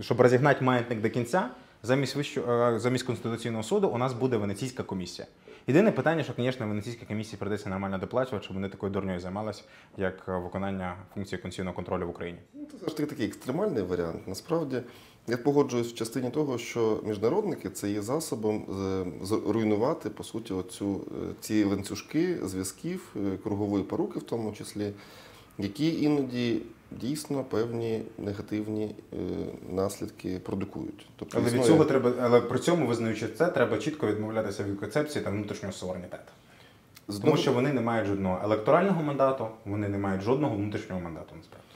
[0.00, 1.48] щоб розігнати маятник до кінця,
[1.82, 5.28] замість вищого е, замість конституційного суду у нас буде венеційська комісія.
[5.66, 9.62] Єдине питання, що, звісно, венеційській комісії придеться нормально доплачувати, щоб вони такою дурньою займалися,
[9.96, 12.38] як е, виконання функції конституційного контролю в Україні.
[12.54, 14.20] Ну, Це таки такий екстремальний варіант.
[14.26, 14.82] Насправді
[15.26, 18.66] я погоджуюсь в частині того, що міжнародники це є засобом
[19.22, 21.00] е, зруйнувати по суті оцю,
[21.40, 24.92] ці ланцюжки зв'язків, кругової поруки, в тому числі,
[25.58, 29.16] які іноді дійсно певні негативні е,
[29.70, 31.06] наслідки продукують.
[31.16, 35.24] Тобто Але від цього треба, але при цьому визнаючи це, треба чітко відмовлятися від концепції
[35.24, 36.32] та внутрішнього суверенітету.
[37.08, 41.34] з Тому що вони не мають жодного електорального мандату, вони не мають жодного внутрішнього мандату.
[41.36, 41.66] Насправді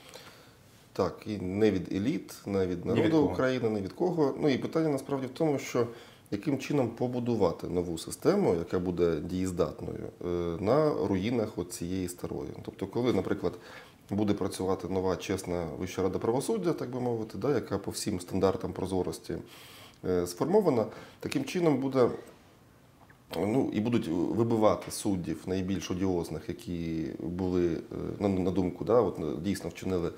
[0.92, 3.32] Так, і не від еліт, не від народу від.
[3.32, 4.34] України, не від кого.
[4.40, 5.86] Ну і питання насправді в тому, що
[6.30, 10.26] яким чином побудувати нову систему, яка буде дієздатною е,
[10.64, 12.50] на руїнах от цієї старої.
[12.62, 13.52] Тобто, коли, наприклад,
[14.10, 18.72] буде працювати нова чесна Вища рада правосуддя, так би мовити, да, яка по всім стандартам
[18.72, 19.36] прозорості
[20.04, 20.86] е, сформована,
[21.20, 22.08] таким чином буде
[23.36, 27.74] Ну і будуть вибивати суддів найбільш одіозних, які були
[28.20, 30.10] е, на, думку, да, от е, дійсно вчинили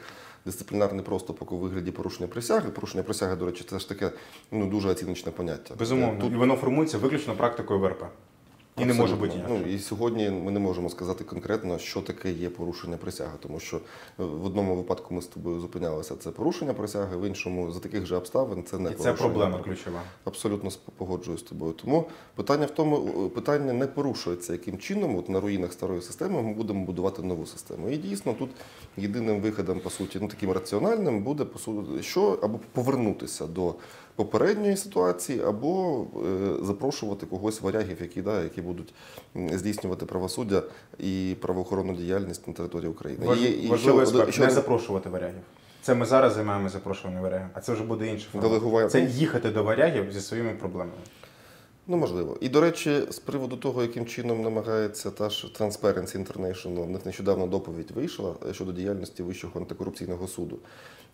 [0.45, 2.71] дисциплінарний проступок у вигляді порушення присяги.
[2.71, 4.13] Порушення присяги, до речі, це ж таке
[4.51, 5.75] ну дуже оціночне поняття.
[5.79, 8.05] безумовно, Тут і воно формується виключно практикою ВРП.
[8.79, 9.61] І не може бути інакше.
[9.65, 13.77] Ну і сьогодні ми не можемо сказати конкретно, що таке є порушення присяги, тому що
[13.77, 13.81] е,
[14.17, 16.17] в одному випадку ми з тобою зупинялися.
[16.17, 20.01] Це порушення присяги, в іншому за таких же обставин це не І це проблема ключова.
[20.25, 21.73] Абсолютно погоджуюсь з тобою.
[21.73, 26.43] Тому питання в тому, е, питання не порушується, яким чином от на руїнах старої системи
[26.43, 27.89] ми будемо будувати нову систему.
[27.89, 28.51] І дійсно тут
[28.97, 33.75] єдиним виходом, по суті, ну таким раціональним буде по суті, що або повернутися до
[34.17, 38.95] попередньої ситуації, або е, запрошувати когось варягів, які да, які будуть
[39.35, 40.63] здійснювати правосуддя
[40.99, 43.27] і правоохоронну діяльність на території України.
[43.27, 45.43] Важ- І- і Важливий ще- аспект ще не запрошувати варягів.
[45.83, 48.29] Це ми зараз займаємося запрошуванням варягів, а це вже буде інше.
[48.35, 48.89] Делегування.
[48.89, 50.99] Це їхати до варягів зі своїми проблемами.
[51.89, 52.37] Ну, можливо.
[52.41, 57.07] І до речі, з приводу того, яким чином намагається та ж Transparency International, в них
[57.07, 60.59] нещодавно доповідь вийшла е, щодо діяльності Вищого антикорупційного суду.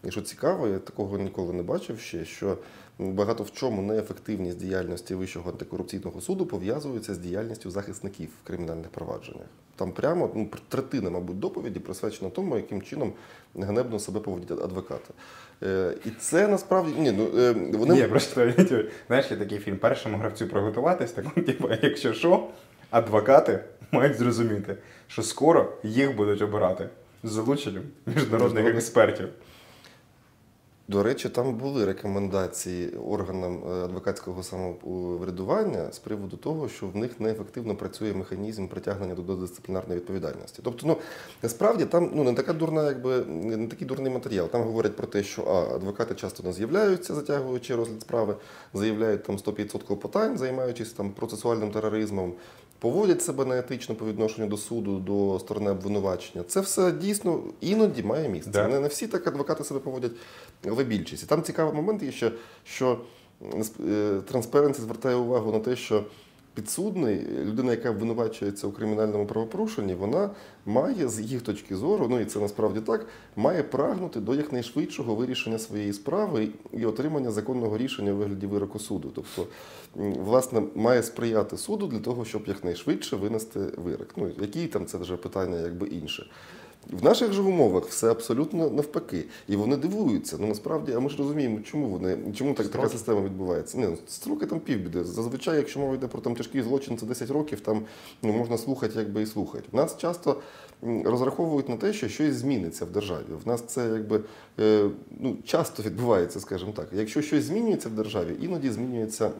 [0.04, 2.56] І що цікаво, я такого ніколи не бачив ще, що
[2.98, 9.46] багато в чому неефективність діяльності Вищого антикорупційного суду пов'язується з діяльністю захисників в кримінальних провадженнях.
[9.76, 13.12] Там прямо ну, третина, мабуть, доповіді присвячена тому, яким чином
[13.54, 15.14] ганебно себе поводять адвокати.
[15.62, 18.52] Е, І це насправді ні, ну е, вони Ні, просто
[19.06, 19.76] знаєш, є такий фільм.
[19.76, 22.48] Першому гравцю приготуватись, так типу, якщо що,
[22.90, 24.76] адвокати мають зрозуміти,
[25.06, 26.88] що скоро їх будуть обирати
[27.22, 28.66] з залученням Міжнародних.
[28.66, 29.28] експертів.
[30.88, 37.20] До речі, там були рекомендації органам е, адвокатського самоврядування з приводу того, що в них
[37.20, 40.60] неефективно працює механізм притягнення до дисциплінарної відповідальності.
[40.64, 40.96] Тобто, ну
[41.42, 44.48] насправді там ну не така дурна, якби не такий дурний матеріал.
[44.48, 48.36] Там говорять про те, що а адвокати часто не з'являються, затягуючи розгляд справи,
[48.74, 52.34] заявляють там 100% питань, займаючись там процесуальним тероризмом.
[52.82, 56.44] Поводять себе неетично по відношенню до суду, до сторони обвинувачення.
[56.44, 58.50] Це все дійсно іноді має місце.
[58.50, 58.68] Да.
[58.68, 60.12] Не, не всі так адвокати себе поводять,
[60.66, 61.22] але більшість.
[61.22, 62.32] І там цікавий момент є ще,
[62.64, 62.98] що
[63.42, 63.54] е,
[64.32, 66.04] Transparency звертає увагу на те, що
[66.54, 70.30] підсудний, людина, яка обвинувачується у кримінальному правопорушенні, вона
[70.66, 75.58] має з їх точки зору, ну і це насправді так, має прагнути до якнайшвидшого вирішення
[75.58, 79.12] своєї справи і отримання законного рішення у вигляді вироку суду.
[79.14, 79.46] Тобто,
[80.24, 84.08] власне, має сприяти суду для того, щоб якнайшвидше винести вирок.
[84.16, 86.26] Ну, які там це вже питання, якби інше.
[86.90, 89.24] В наших же умовах все абсолютно навпаки.
[89.48, 90.36] І вони дивуються.
[90.40, 93.78] Ну насправді, а ми ж розуміємо, чому вони чому так, така система відбувається.
[93.78, 95.04] Ні, ну, строки там півбіди.
[95.04, 97.82] Зазвичай, якщо мова йде про там тяжкий злочин, це 10 років, там
[98.22, 99.64] ну, можна слухати, якби і слухати.
[99.72, 100.40] В нас часто
[101.04, 103.24] розраховують на те, що щось зміниться в державі.
[103.44, 104.20] В нас це якби
[104.60, 104.90] е,
[105.20, 106.88] ну, часто відбувається, скажімо так.
[106.92, 109.30] Якщо щось змінюється в державі, іноді змінюється.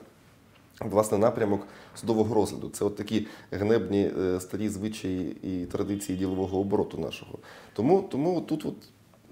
[0.81, 2.69] Власне, напрямок судового розгляду.
[2.69, 7.39] Це от такі гнебні е, старі звичаї і традиції ділового обороту нашого.
[7.73, 8.75] Тому, тому тут от,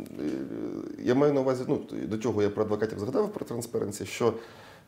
[0.01, 0.05] е,
[1.03, 4.35] я маю на увазі, ну, до чого я про адвокатів згадав, про транспаренцію, що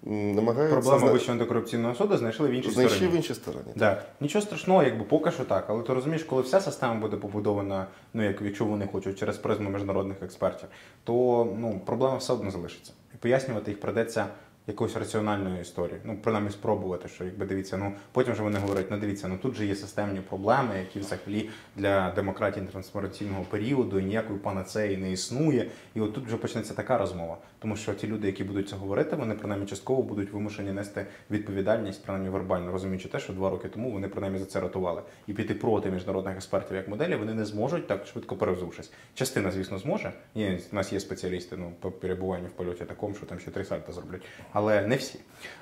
[0.07, 3.15] намагаються Проблему Вищого антикорупційного суду знайшли в іншій знайшли стороні.
[3.15, 3.73] в іншій стороні.
[3.77, 4.03] Да.
[4.21, 5.65] Нічого страшного, якби поки що так.
[5.69, 9.71] Але ти розумієш, коли вся система буде побудована, ну як якщо вони хочуть через призму
[9.71, 10.69] міжнародних експертів,
[11.05, 12.93] то ну проблема все одно залишиться.
[13.15, 14.27] І пояснювати їх придеться
[14.67, 16.01] якоюсь раціональною історією.
[16.05, 19.55] Ну, принаймні спробувати, що якби дивіться, ну потім вже вони говорять, ну дивіться, ну тут
[19.55, 25.71] же є системні проблеми, які взагалі для демократії трансформаційного періоду і ніякої панацеї не існує.
[25.95, 27.39] І от тут вже почнеться така розмова.
[27.59, 32.05] Тому що ті люди, які будуть це говорити, вони принаймні частково будуть вимушені нести відповідальність,
[32.05, 35.03] принаймні вербально розуміючи те, що два роки тому вони принаймні за це рятували.
[35.27, 38.93] І піти проти міжнародних експертів як моделі вони не зможуть так швидко перевзувшись.
[39.15, 40.13] Частина, звісно, зможе.
[40.35, 43.65] Є, у нас є спеціалісти ну, по перебуванню в польоті такому, що там ще три
[43.65, 44.23] сальта зроблять.
[44.53, 45.19] Але не всі.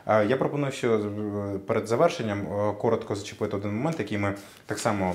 [0.07, 4.35] Я пропоную, що е, перед завершенням е, коротко зачепити один момент, який ми
[4.67, 5.15] так само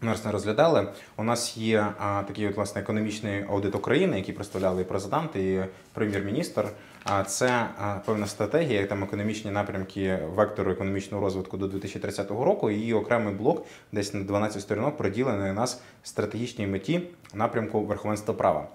[0.00, 0.88] Нас не розглядали.
[1.16, 6.64] У нас є такий от, власне економічний аудит України, який представляли і президент, і прем'єр-міністр.
[7.04, 7.66] А це
[8.06, 12.70] певна стратегія, там економічні напрямки вектору економічного розвитку до 2030 року.
[12.70, 17.00] І її окремий блок, десь на 12 сторінок, приділений у нас стратегічній меті
[17.34, 18.68] напрямку верховенства права.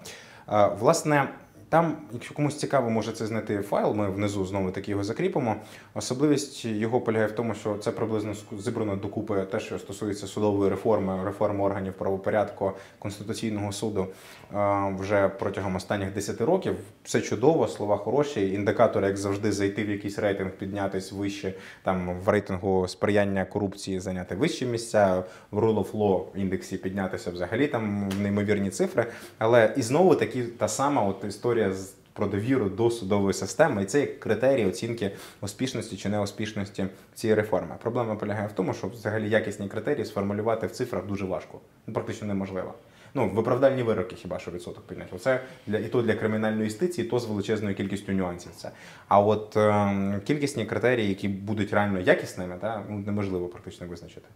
[0.78, 1.28] Власне.
[1.74, 3.94] Там, якщо комусь цікаво, може це знайти файл.
[3.94, 5.56] Ми внизу знову таки його закріпимо.
[5.94, 11.24] Особливість його полягає в тому, що це приблизно зібрано докупи те, що стосується судової реформи,
[11.24, 14.06] реформи органів правопорядку конституційного суду
[14.54, 16.76] е, вже протягом останніх 10 років.
[17.04, 18.52] Все чудово, слова хороші.
[18.52, 24.34] Індикатори, як завжди, зайти в якийсь рейтинг, піднятись вище там в рейтингу сприяння корупції, зайняти
[24.34, 29.06] вищі місця, в Rule of Law індексі піднятися взагалі там неймовірні цифри.
[29.38, 33.86] Але і знову таки та сама от історія з про довіру до судової системи, і
[33.86, 37.74] це як критерій оцінки успішності чи неуспішності цієї реформи.
[37.82, 42.28] Проблема полягає в тому, що взагалі якісні критерії сформулювати в цифрах дуже важко, ну практично
[42.28, 42.74] неможливо.
[43.16, 45.10] Ну, виправдальні вироки хіба що відсоток підняти.
[45.16, 48.52] Оце для і то для кримінальної юстиції, то з величезною кількістю нюансів.
[48.56, 48.70] Це
[49.08, 54.28] а от ем, кількісні критерії, які будуть реально якісними, та ну неможливо практично визначити.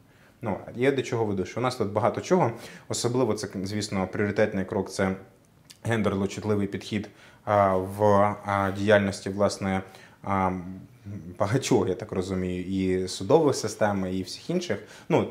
[0.42, 2.52] Ну я до чого веду, що у нас тут багато чого,
[2.88, 5.16] особливо це, звісно, пріоритетний крок це
[5.88, 7.08] гендерно чутливий підхід
[7.96, 8.34] в
[8.76, 9.82] діяльності власне
[11.38, 14.78] багатьох, я так розумію, і судової системи, і всіх інших.
[15.08, 15.28] Ну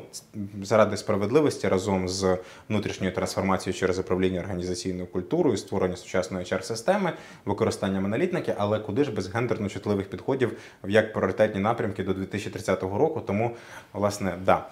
[0.62, 7.12] заради справедливості разом з внутрішньою трансформацією через управління організаційною культурою, створення сучасної HR-системи,
[7.44, 12.82] використанням аналітики, але куди ж без гендерно чутливих підходів в як пріоритетні напрямки до 2030
[12.82, 13.22] року.
[13.26, 13.56] Тому,
[13.92, 14.66] власне, да.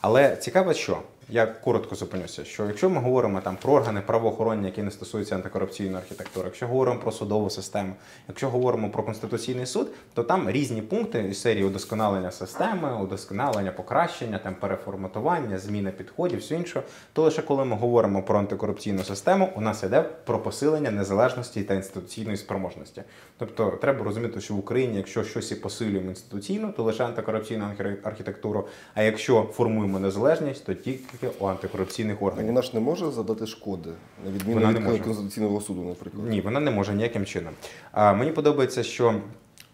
[0.00, 0.98] Але цікаво, що
[1.30, 5.96] я коротко зупинюся, що якщо ми говоримо там про органи правоохоронні, які не стосуються антикорупційної
[5.96, 7.94] архітектури, якщо говоримо про судову систему,
[8.28, 14.38] якщо говоримо про конституційний суд, то там різні пункти із серії удосконалення системи, удосконалення, покращення,
[14.38, 16.82] там переформатування, зміни підходів, все інше.
[17.12, 21.74] То лише коли ми говоримо про антикорупційну систему, у нас йде про посилення незалежності та
[21.74, 23.02] інституційної спроможності.
[23.38, 27.96] Тобто треба розуміти, що в Україні, якщо щось і посилюємо інституційно, то лише антикорупційну архі-
[28.02, 28.66] архітектуру.
[28.94, 32.46] А якщо формуємо незалежність, то тільки у антикорупційних органів.
[32.46, 33.90] Вона ж не може задати шкоди,
[34.24, 34.98] на відміну Вона від може.
[34.98, 36.28] Конституційного суду, наприклад.
[36.28, 37.54] Ні, вона не може ніяким чином.
[37.92, 39.20] А мені подобається, що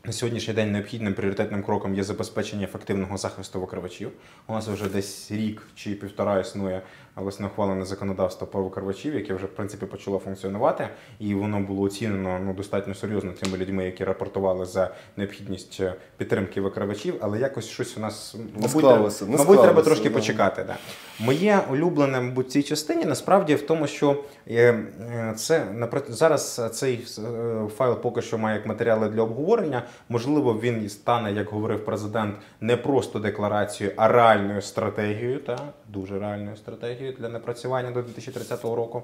[0.05, 4.11] на сьогоднішній день необхідним пріоритетним кроком є забезпечення ефективного захисту викривачів.
[4.47, 6.83] У нас вже десь рік чи півтора існує
[7.21, 12.39] власне ухвалене законодавство про викривачів, яке вже в принципі почало функціонувати, і воно було оцінено
[12.45, 17.15] ну достатньо серйозно тими людьми, які рапортували за необхідність е, підтримки викривачів.
[17.21, 20.15] Але якось щось у нас мабуть, склалося, не мабуть, треба трошки да.
[20.15, 20.65] почекати.
[20.65, 20.77] Да.
[21.21, 25.67] Моє улюблене мабуть, цій частині насправді в тому, що е, е, це
[26.09, 27.07] зараз цей
[27.77, 29.83] файл поки що має як матеріали для обговорення.
[30.09, 36.19] Можливо, він і стане, як говорив президент, не просто декларацією, а реальною стратегією, та дуже
[36.19, 39.03] реальною стратегією для напрацювання до 2030 року.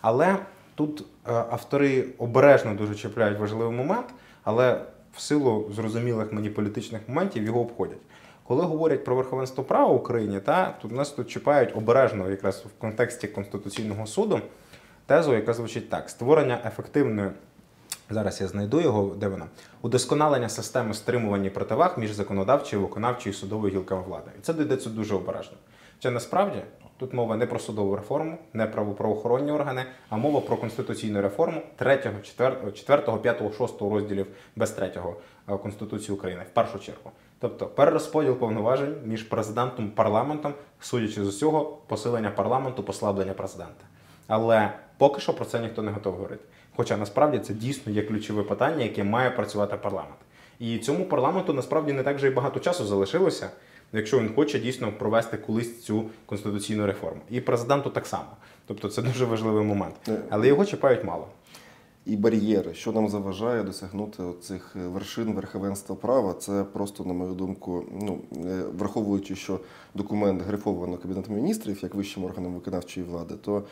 [0.00, 0.36] Але
[0.74, 4.06] тут е, автори обережно дуже чіпляють важливий момент,
[4.44, 4.80] але
[5.16, 7.98] в силу зрозумілих мені політичних моментів його обходять.
[8.46, 12.80] Коли говорять про верховенство права в Україні, та тут нас тут чіпають обережно, якраз в
[12.80, 14.40] контексті Конституційного суду,
[15.06, 17.30] тезу, яка звучить так: створення ефективної.
[18.10, 19.46] Зараз я знайду його, де вона?
[19.82, 24.30] Удосконалення системи стримування противаг між законодавчою, виконавчою і судовою гілками влади.
[24.38, 25.56] І це дійдеться дуже обережно.
[26.02, 26.62] Це насправді,
[27.02, 31.62] Тут мова не про судову реформу, не про правоохоронні органи, а мова про конституційну реформу
[31.76, 34.92] 3, 4, 4 5, 6 розділів без 3
[35.62, 37.10] Конституції України в першу чергу.
[37.38, 43.84] Тобто перерозподіл повноважень між президентом і парламентом, судячи з усього, посилення парламенту, послаблення президента.
[44.26, 46.44] Але поки що про це ніхто не готовий говорити.
[46.76, 50.18] Хоча насправді це дійсно є ключове питання, яке має працювати парламент.
[50.58, 53.50] І цьому парламенту насправді не так вже і багато часу залишилося,
[53.92, 57.20] якщо він хоче дійсно провести колись цю конституційну реформу.
[57.30, 58.28] І президенту так само.
[58.66, 59.94] Тобто це дуже важливий момент.
[60.30, 61.26] Але його чіпають мало.
[62.06, 67.84] І бар'єри, що нам заважає досягнути цих вершин верховенства права, це просто, на мою думку,
[68.00, 69.60] ну е, враховуючи, що
[69.94, 73.62] документ грифовано Кабінетом міністрів як вищим органом виконавчої влади, то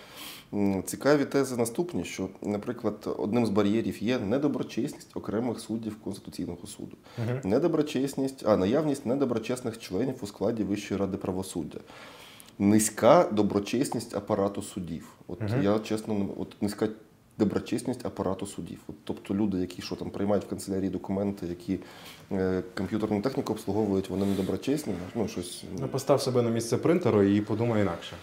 [0.86, 6.96] цікаві тези наступні: що, наприклад, одним з бар'єрів є недоброчесність окремих суддів Конституційного суду,
[7.44, 11.78] недоброчесність, а наявність недоброчесних членів у складі Вищої ради правосуддя.
[12.58, 15.08] Низька доброчесність апарату судів.
[15.28, 15.62] От Мгм.
[15.62, 16.88] я чесно, не- от низька
[17.38, 18.78] доброчесність апарату судів.
[18.88, 21.78] От, тобто люди, які що там приймають в канцелярії документи, які
[22.32, 24.92] е, комп'ютерну техніку обслуговують, вони недоброчесні.
[25.14, 25.64] Ну, щось.
[25.80, 28.16] Ну, постав себе на місце принтеру і подумай інакше.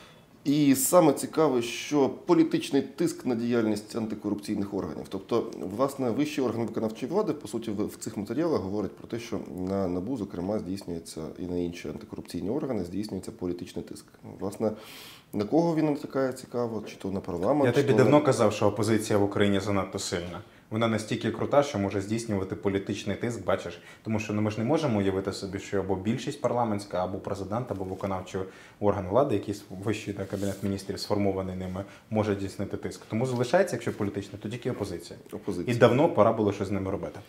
[0.48, 5.06] І саме цікаве, що політичний тиск на діяльність антикорупційних органів.
[5.10, 9.40] Тобто, власне, вищий орган виконавчої влади, по суті, в цих матеріалах говорить про те, що
[9.70, 14.06] на НАБУ, зокрема, здійснюється і на інші антикорупційні органи здійснюється політичний тиск.
[14.40, 14.72] Власне,
[15.34, 17.66] на кого він натякає цікаво, чи то на парламент.
[17.66, 20.42] Я чи тобі то на- давно казав, що опозиція в Україні занадто сильна.
[20.70, 23.82] Вона настільки крута, що може здійснювати політичний тиск, бачиш.
[24.04, 27.72] Тому що ну, ми ж не можемо уявити собі, що або більшість парламентська, або президент,
[27.72, 28.42] або виконавчий
[28.80, 33.06] орган влади, який вищий та кабінет міністрів сформований ними, може здійснити тиск.
[33.06, 35.20] Тому залишається, якщо політично, то тільки опозиція.
[35.32, 37.20] Опозиція І давно пора було щось з ними робити.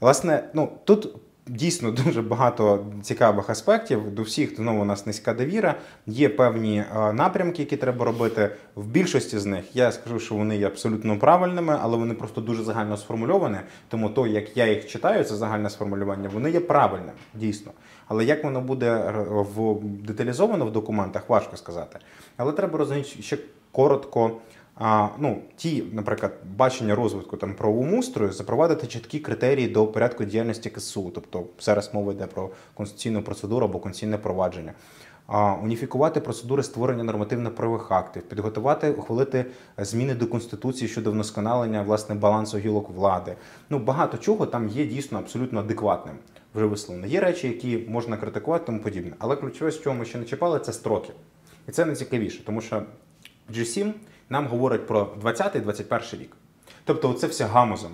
[0.00, 1.16] Власне, ну тут
[1.46, 4.14] дійсно дуже багато цікавих аспектів.
[4.14, 5.74] До всіх знову у нас низька довіра.
[6.06, 8.50] Є певні е, напрямки, які треба робити.
[8.74, 12.62] В більшості з них я скажу, що вони є абсолютно правильними, але вони просто дуже
[12.62, 13.58] загально сформульовані.
[13.88, 17.72] Тому то, як я їх читаю, це загальне сформулювання, вони є правильним, дійсно.
[18.08, 19.14] Але як воно буде
[19.54, 21.98] в деталізовано в документах, важко сказати.
[22.36, 23.38] Але треба розуміти ще
[23.72, 24.30] коротко.
[24.76, 30.70] А, ну, ті, наприклад, бачення розвитку там правовому устрою, запровадити чіткі критерії до порядку діяльності
[30.70, 31.10] КСУ.
[31.14, 34.72] Тобто зараз мова йде про конституційну процедуру або конституційне провадження.
[35.26, 39.46] А, уніфікувати процедури створення нормативно-правових актів, підготувати, ухвалити
[39.78, 43.36] зміни до конституції щодо вдосконалення власне балансу гілок влади.
[43.70, 46.14] Ну багато чого там є дійсно абсолютно адекватним.
[46.54, 47.06] Вже висловлено.
[47.06, 49.12] Є речі, які можна критикувати, тому подібне.
[49.18, 51.12] Але ключове, з чого ми ще не чіпали, це строки.
[51.68, 52.82] І це найцікавіше, тому що
[53.54, 53.92] G7
[54.28, 56.36] нам говорить про 20-21 рік.
[56.84, 57.90] Тобто, це все гамузом.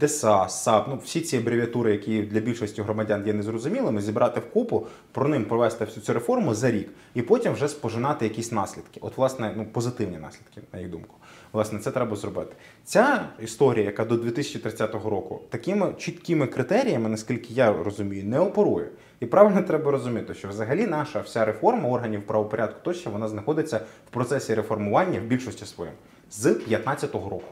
[0.00, 4.86] ДСА, САП, ну всі ці абревіатури, які для більшості громадян є незрозумілими, зібрати в купу,
[5.12, 9.00] про ним провести всю цю реформу за рік, і потім вже спожинати якісь наслідки.
[9.02, 11.14] От, власне, ну позитивні наслідки, на їх думку.
[11.52, 12.54] Власне, це треба зробити.
[12.84, 18.86] Ця історія, яка до 2030 року, такими чіткими критеріями, наскільки я розумію, не оперує.
[19.20, 24.10] І правильно треба розуміти, що взагалі наша вся реформа органів правопорядку тощо вона знаходиться в
[24.10, 25.94] процесі реформування в більшості своїм
[26.30, 27.44] з 2015 року.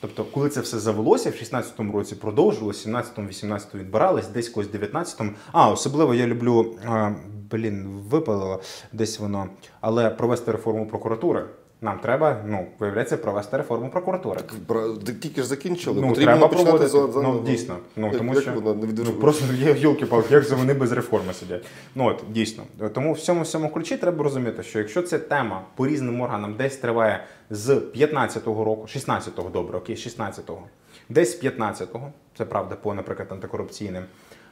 [0.00, 4.76] Тобто, коли це все завелося, в 16-му році продовжилося, 17-му, 18-му відбирались, десь когось в
[4.76, 5.30] 19-му.
[5.52, 7.12] А, особливо я люблю, а,
[7.50, 8.62] блін, випалило
[8.92, 9.48] десь воно,
[9.80, 11.44] але провести реформу прокуратури.
[11.84, 14.40] Нам треба, ну, виявляється, провести реформу прокуратури.
[14.68, 14.88] Бра-
[15.22, 16.00] Тільки ж закінчили.
[16.00, 17.40] Ну, Потрібно треба починати за- заново.
[17.40, 17.76] Ну, дійсно.
[17.96, 18.86] Ну, Як- тому як що воно не?
[19.04, 21.66] Ну, просто є гілки палки як же вони без реформи сидять.
[21.94, 22.64] Ну от дійсно.
[22.94, 26.76] Тому в цьому всьому ключі треба розуміти, що якщо ця тема по різним органам десь
[26.76, 30.62] триває з 15-го року, 16-го, добре, окей, 16-го,
[31.08, 34.04] десь 15-го, це правда, по, наприклад, антикорупційним.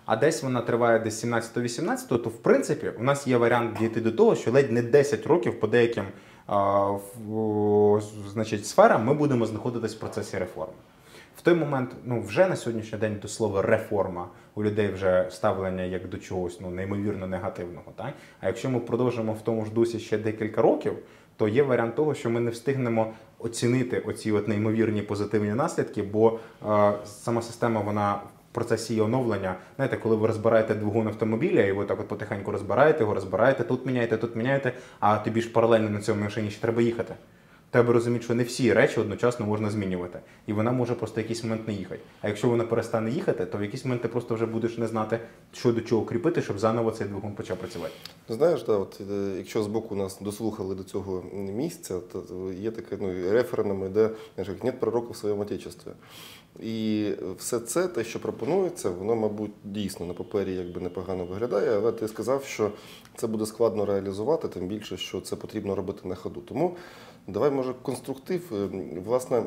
[0.07, 4.13] А десь вона триває десь 17-18, то в принципі у нас є варіант дійти до
[4.13, 6.05] того, що ледь не 10 років по деяким
[8.33, 10.75] значить, сферам ми будемо знаходитись в процесі реформи.
[11.37, 15.83] В той момент, ну вже на сьогоднішній день до слова реформа у людей вже ставлення
[15.83, 17.93] як до чогось ну неймовірно негативного.
[17.97, 18.13] Так?
[18.41, 20.99] А якщо ми продовжимо в тому ж дусі ще декілька років,
[21.37, 26.39] то є варіант того, що ми не встигнемо оцінити оці от неймовірні позитивні наслідки, бо
[26.67, 28.21] е, сама система вона
[28.53, 29.55] процесі її оновлення.
[29.77, 33.87] Знаєте, коли ви розбираєте двигун автомобіля, і ви так от потихеньку розбираєте його, розбираєте, тут
[33.87, 37.15] міняєте, тут міняєте, а тобі ж паралельно на цьому машині ще треба їхати.
[37.73, 40.19] Треба розуміти, що не всі речі одночасно можна змінювати.
[40.47, 42.01] І вона може просто якийсь момент не їхати.
[42.21, 45.21] А якщо вона перестане їхати, то в якийсь момент ти просто вже будеш не знати,
[45.53, 47.95] що до чого кріпити, щоб заново цей двигун почав працювати.
[48.29, 52.97] Знаєш, да, от, е, якщо з боку нас дослухали до цього місця, то є таке
[53.01, 53.13] ну,
[54.35, 55.91] знаєш, як нет пророка в своєму отечестві.
[56.61, 57.09] І
[57.39, 62.09] все це, те, що пропонується, воно, мабуть, дійсно на папері якби непогано виглядає, але ти
[62.09, 62.71] сказав, що
[63.17, 66.41] це буде складно реалізувати, тим більше, що це потрібно робити на ходу.
[66.41, 66.77] Тому
[67.27, 68.69] давай, може, конструктив, е,
[69.05, 69.43] власне,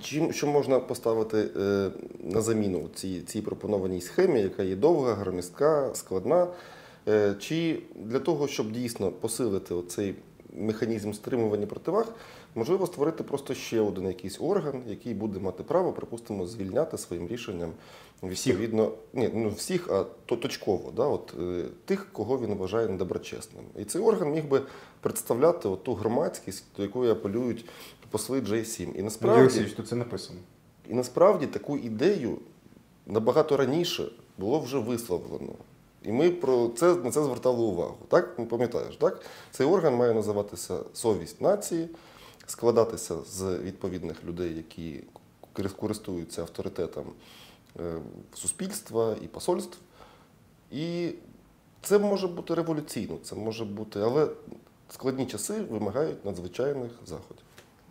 [0.00, 1.90] чим, що можна поставити е,
[2.24, 6.46] на заміну цій, цій пропонованій схемі, яка є довга, громістка, складна,
[7.08, 10.14] е, чи для того, щоб дійсно посилити цей
[10.52, 12.14] механізм стримування противаг,
[12.54, 17.72] можливо створити просто ще один якийсь орган, який буде мати право, припустимо, звільняти своїм рішенням
[18.22, 23.64] відповідно ні, ну всіх, а то точково, да, от, е, тих, кого він вважає недоброчесним.
[23.78, 24.62] І цей орган міг би
[25.00, 27.64] представляти от ту громадськість, до якої апелюють
[28.10, 28.98] посли J7.
[28.98, 30.38] І насправді, Олексійович, тут це написано.
[30.88, 32.38] і насправді таку ідею
[33.06, 35.52] набагато раніше було вже висловлено.
[36.02, 37.96] І ми про це на це звертали увагу.
[38.08, 39.22] Так, Ну, пам'ятаєш, так?
[39.50, 41.88] Цей орган має називатися совість нації,
[42.46, 45.04] складатися з відповідних людей, які
[45.76, 47.04] користуються авторитетом
[48.34, 49.78] суспільства і посольств.
[50.70, 51.12] І
[51.82, 54.28] це може бути революційно, це може бути, але
[54.88, 57.42] складні часи вимагають надзвичайних заходів.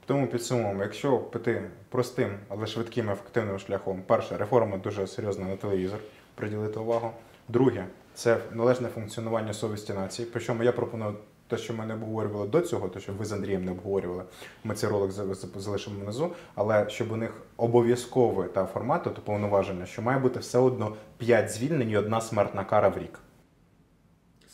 [0.06, 6.00] Тому підсумуємо, якщо піти простим, але швидким ефективним шляхом, перше, реформа дуже серйозна на телевізор,
[6.36, 7.12] приділити увагу.
[7.48, 10.28] Друге, це належне функціонування совісті нації.
[10.32, 11.16] Причому я пропоную
[11.50, 14.24] те, що ми не обговорювали до цього, те, що ви з Андрієм не обговорювали.
[14.64, 19.22] Ми цей ролик за- за- залишимо внизу, але щоб у них обов'язкове та формату, то
[19.22, 23.20] повноваження, що має бути все одно 5 звільнень і одна смертна кара в рік.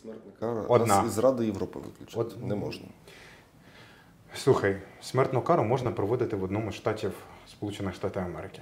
[0.01, 0.87] Смертна кара Одна.
[0.95, 2.85] нас із Ради Європи виключити От- не можна.
[4.35, 7.11] Слухай, смертну кару можна проводити в одному з штатів
[7.49, 8.61] Сполучених Штатів Америки.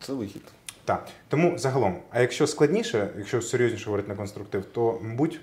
[0.00, 0.42] Це вихід.
[0.84, 5.40] Так, тому загалом, а якщо складніше, якщо серйозніше говорити на конструктив, то мабуть.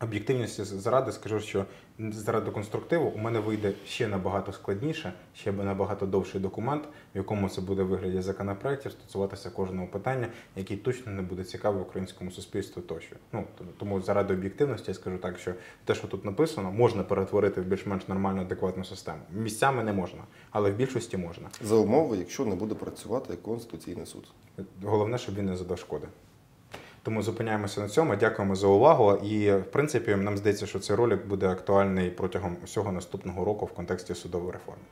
[0.00, 1.64] Об'єктивності заради скажу, що
[1.98, 6.84] заради конструктиву у мене вийде ще набагато складніше, ще набагато довший документ,
[7.14, 12.30] в якому це буде вигляді законопроєктів стосуватися кожного питання, який точно не буде цікавий українському
[12.30, 13.16] суспільству тощо.
[13.32, 13.44] Ну
[13.78, 18.08] тому заради об'єктивності я скажу так, що те, що тут написано, можна перетворити в більш-менш
[18.08, 19.18] нормальну адекватну систему.
[19.32, 20.20] Місцями не можна,
[20.50, 21.48] але в більшості можна.
[21.62, 24.28] За умови, якщо не буде працювати Конституційний суд.
[24.82, 26.08] Головне, щоб він не задав шкоди.
[27.08, 28.16] Тому зупиняємося на цьому.
[28.16, 29.12] Дякуємо за увагу.
[29.14, 33.72] І в принципі, нам здається, що цей ролик буде актуальний протягом усього наступного року в
[33.72, 34.82] контексті судової реформи.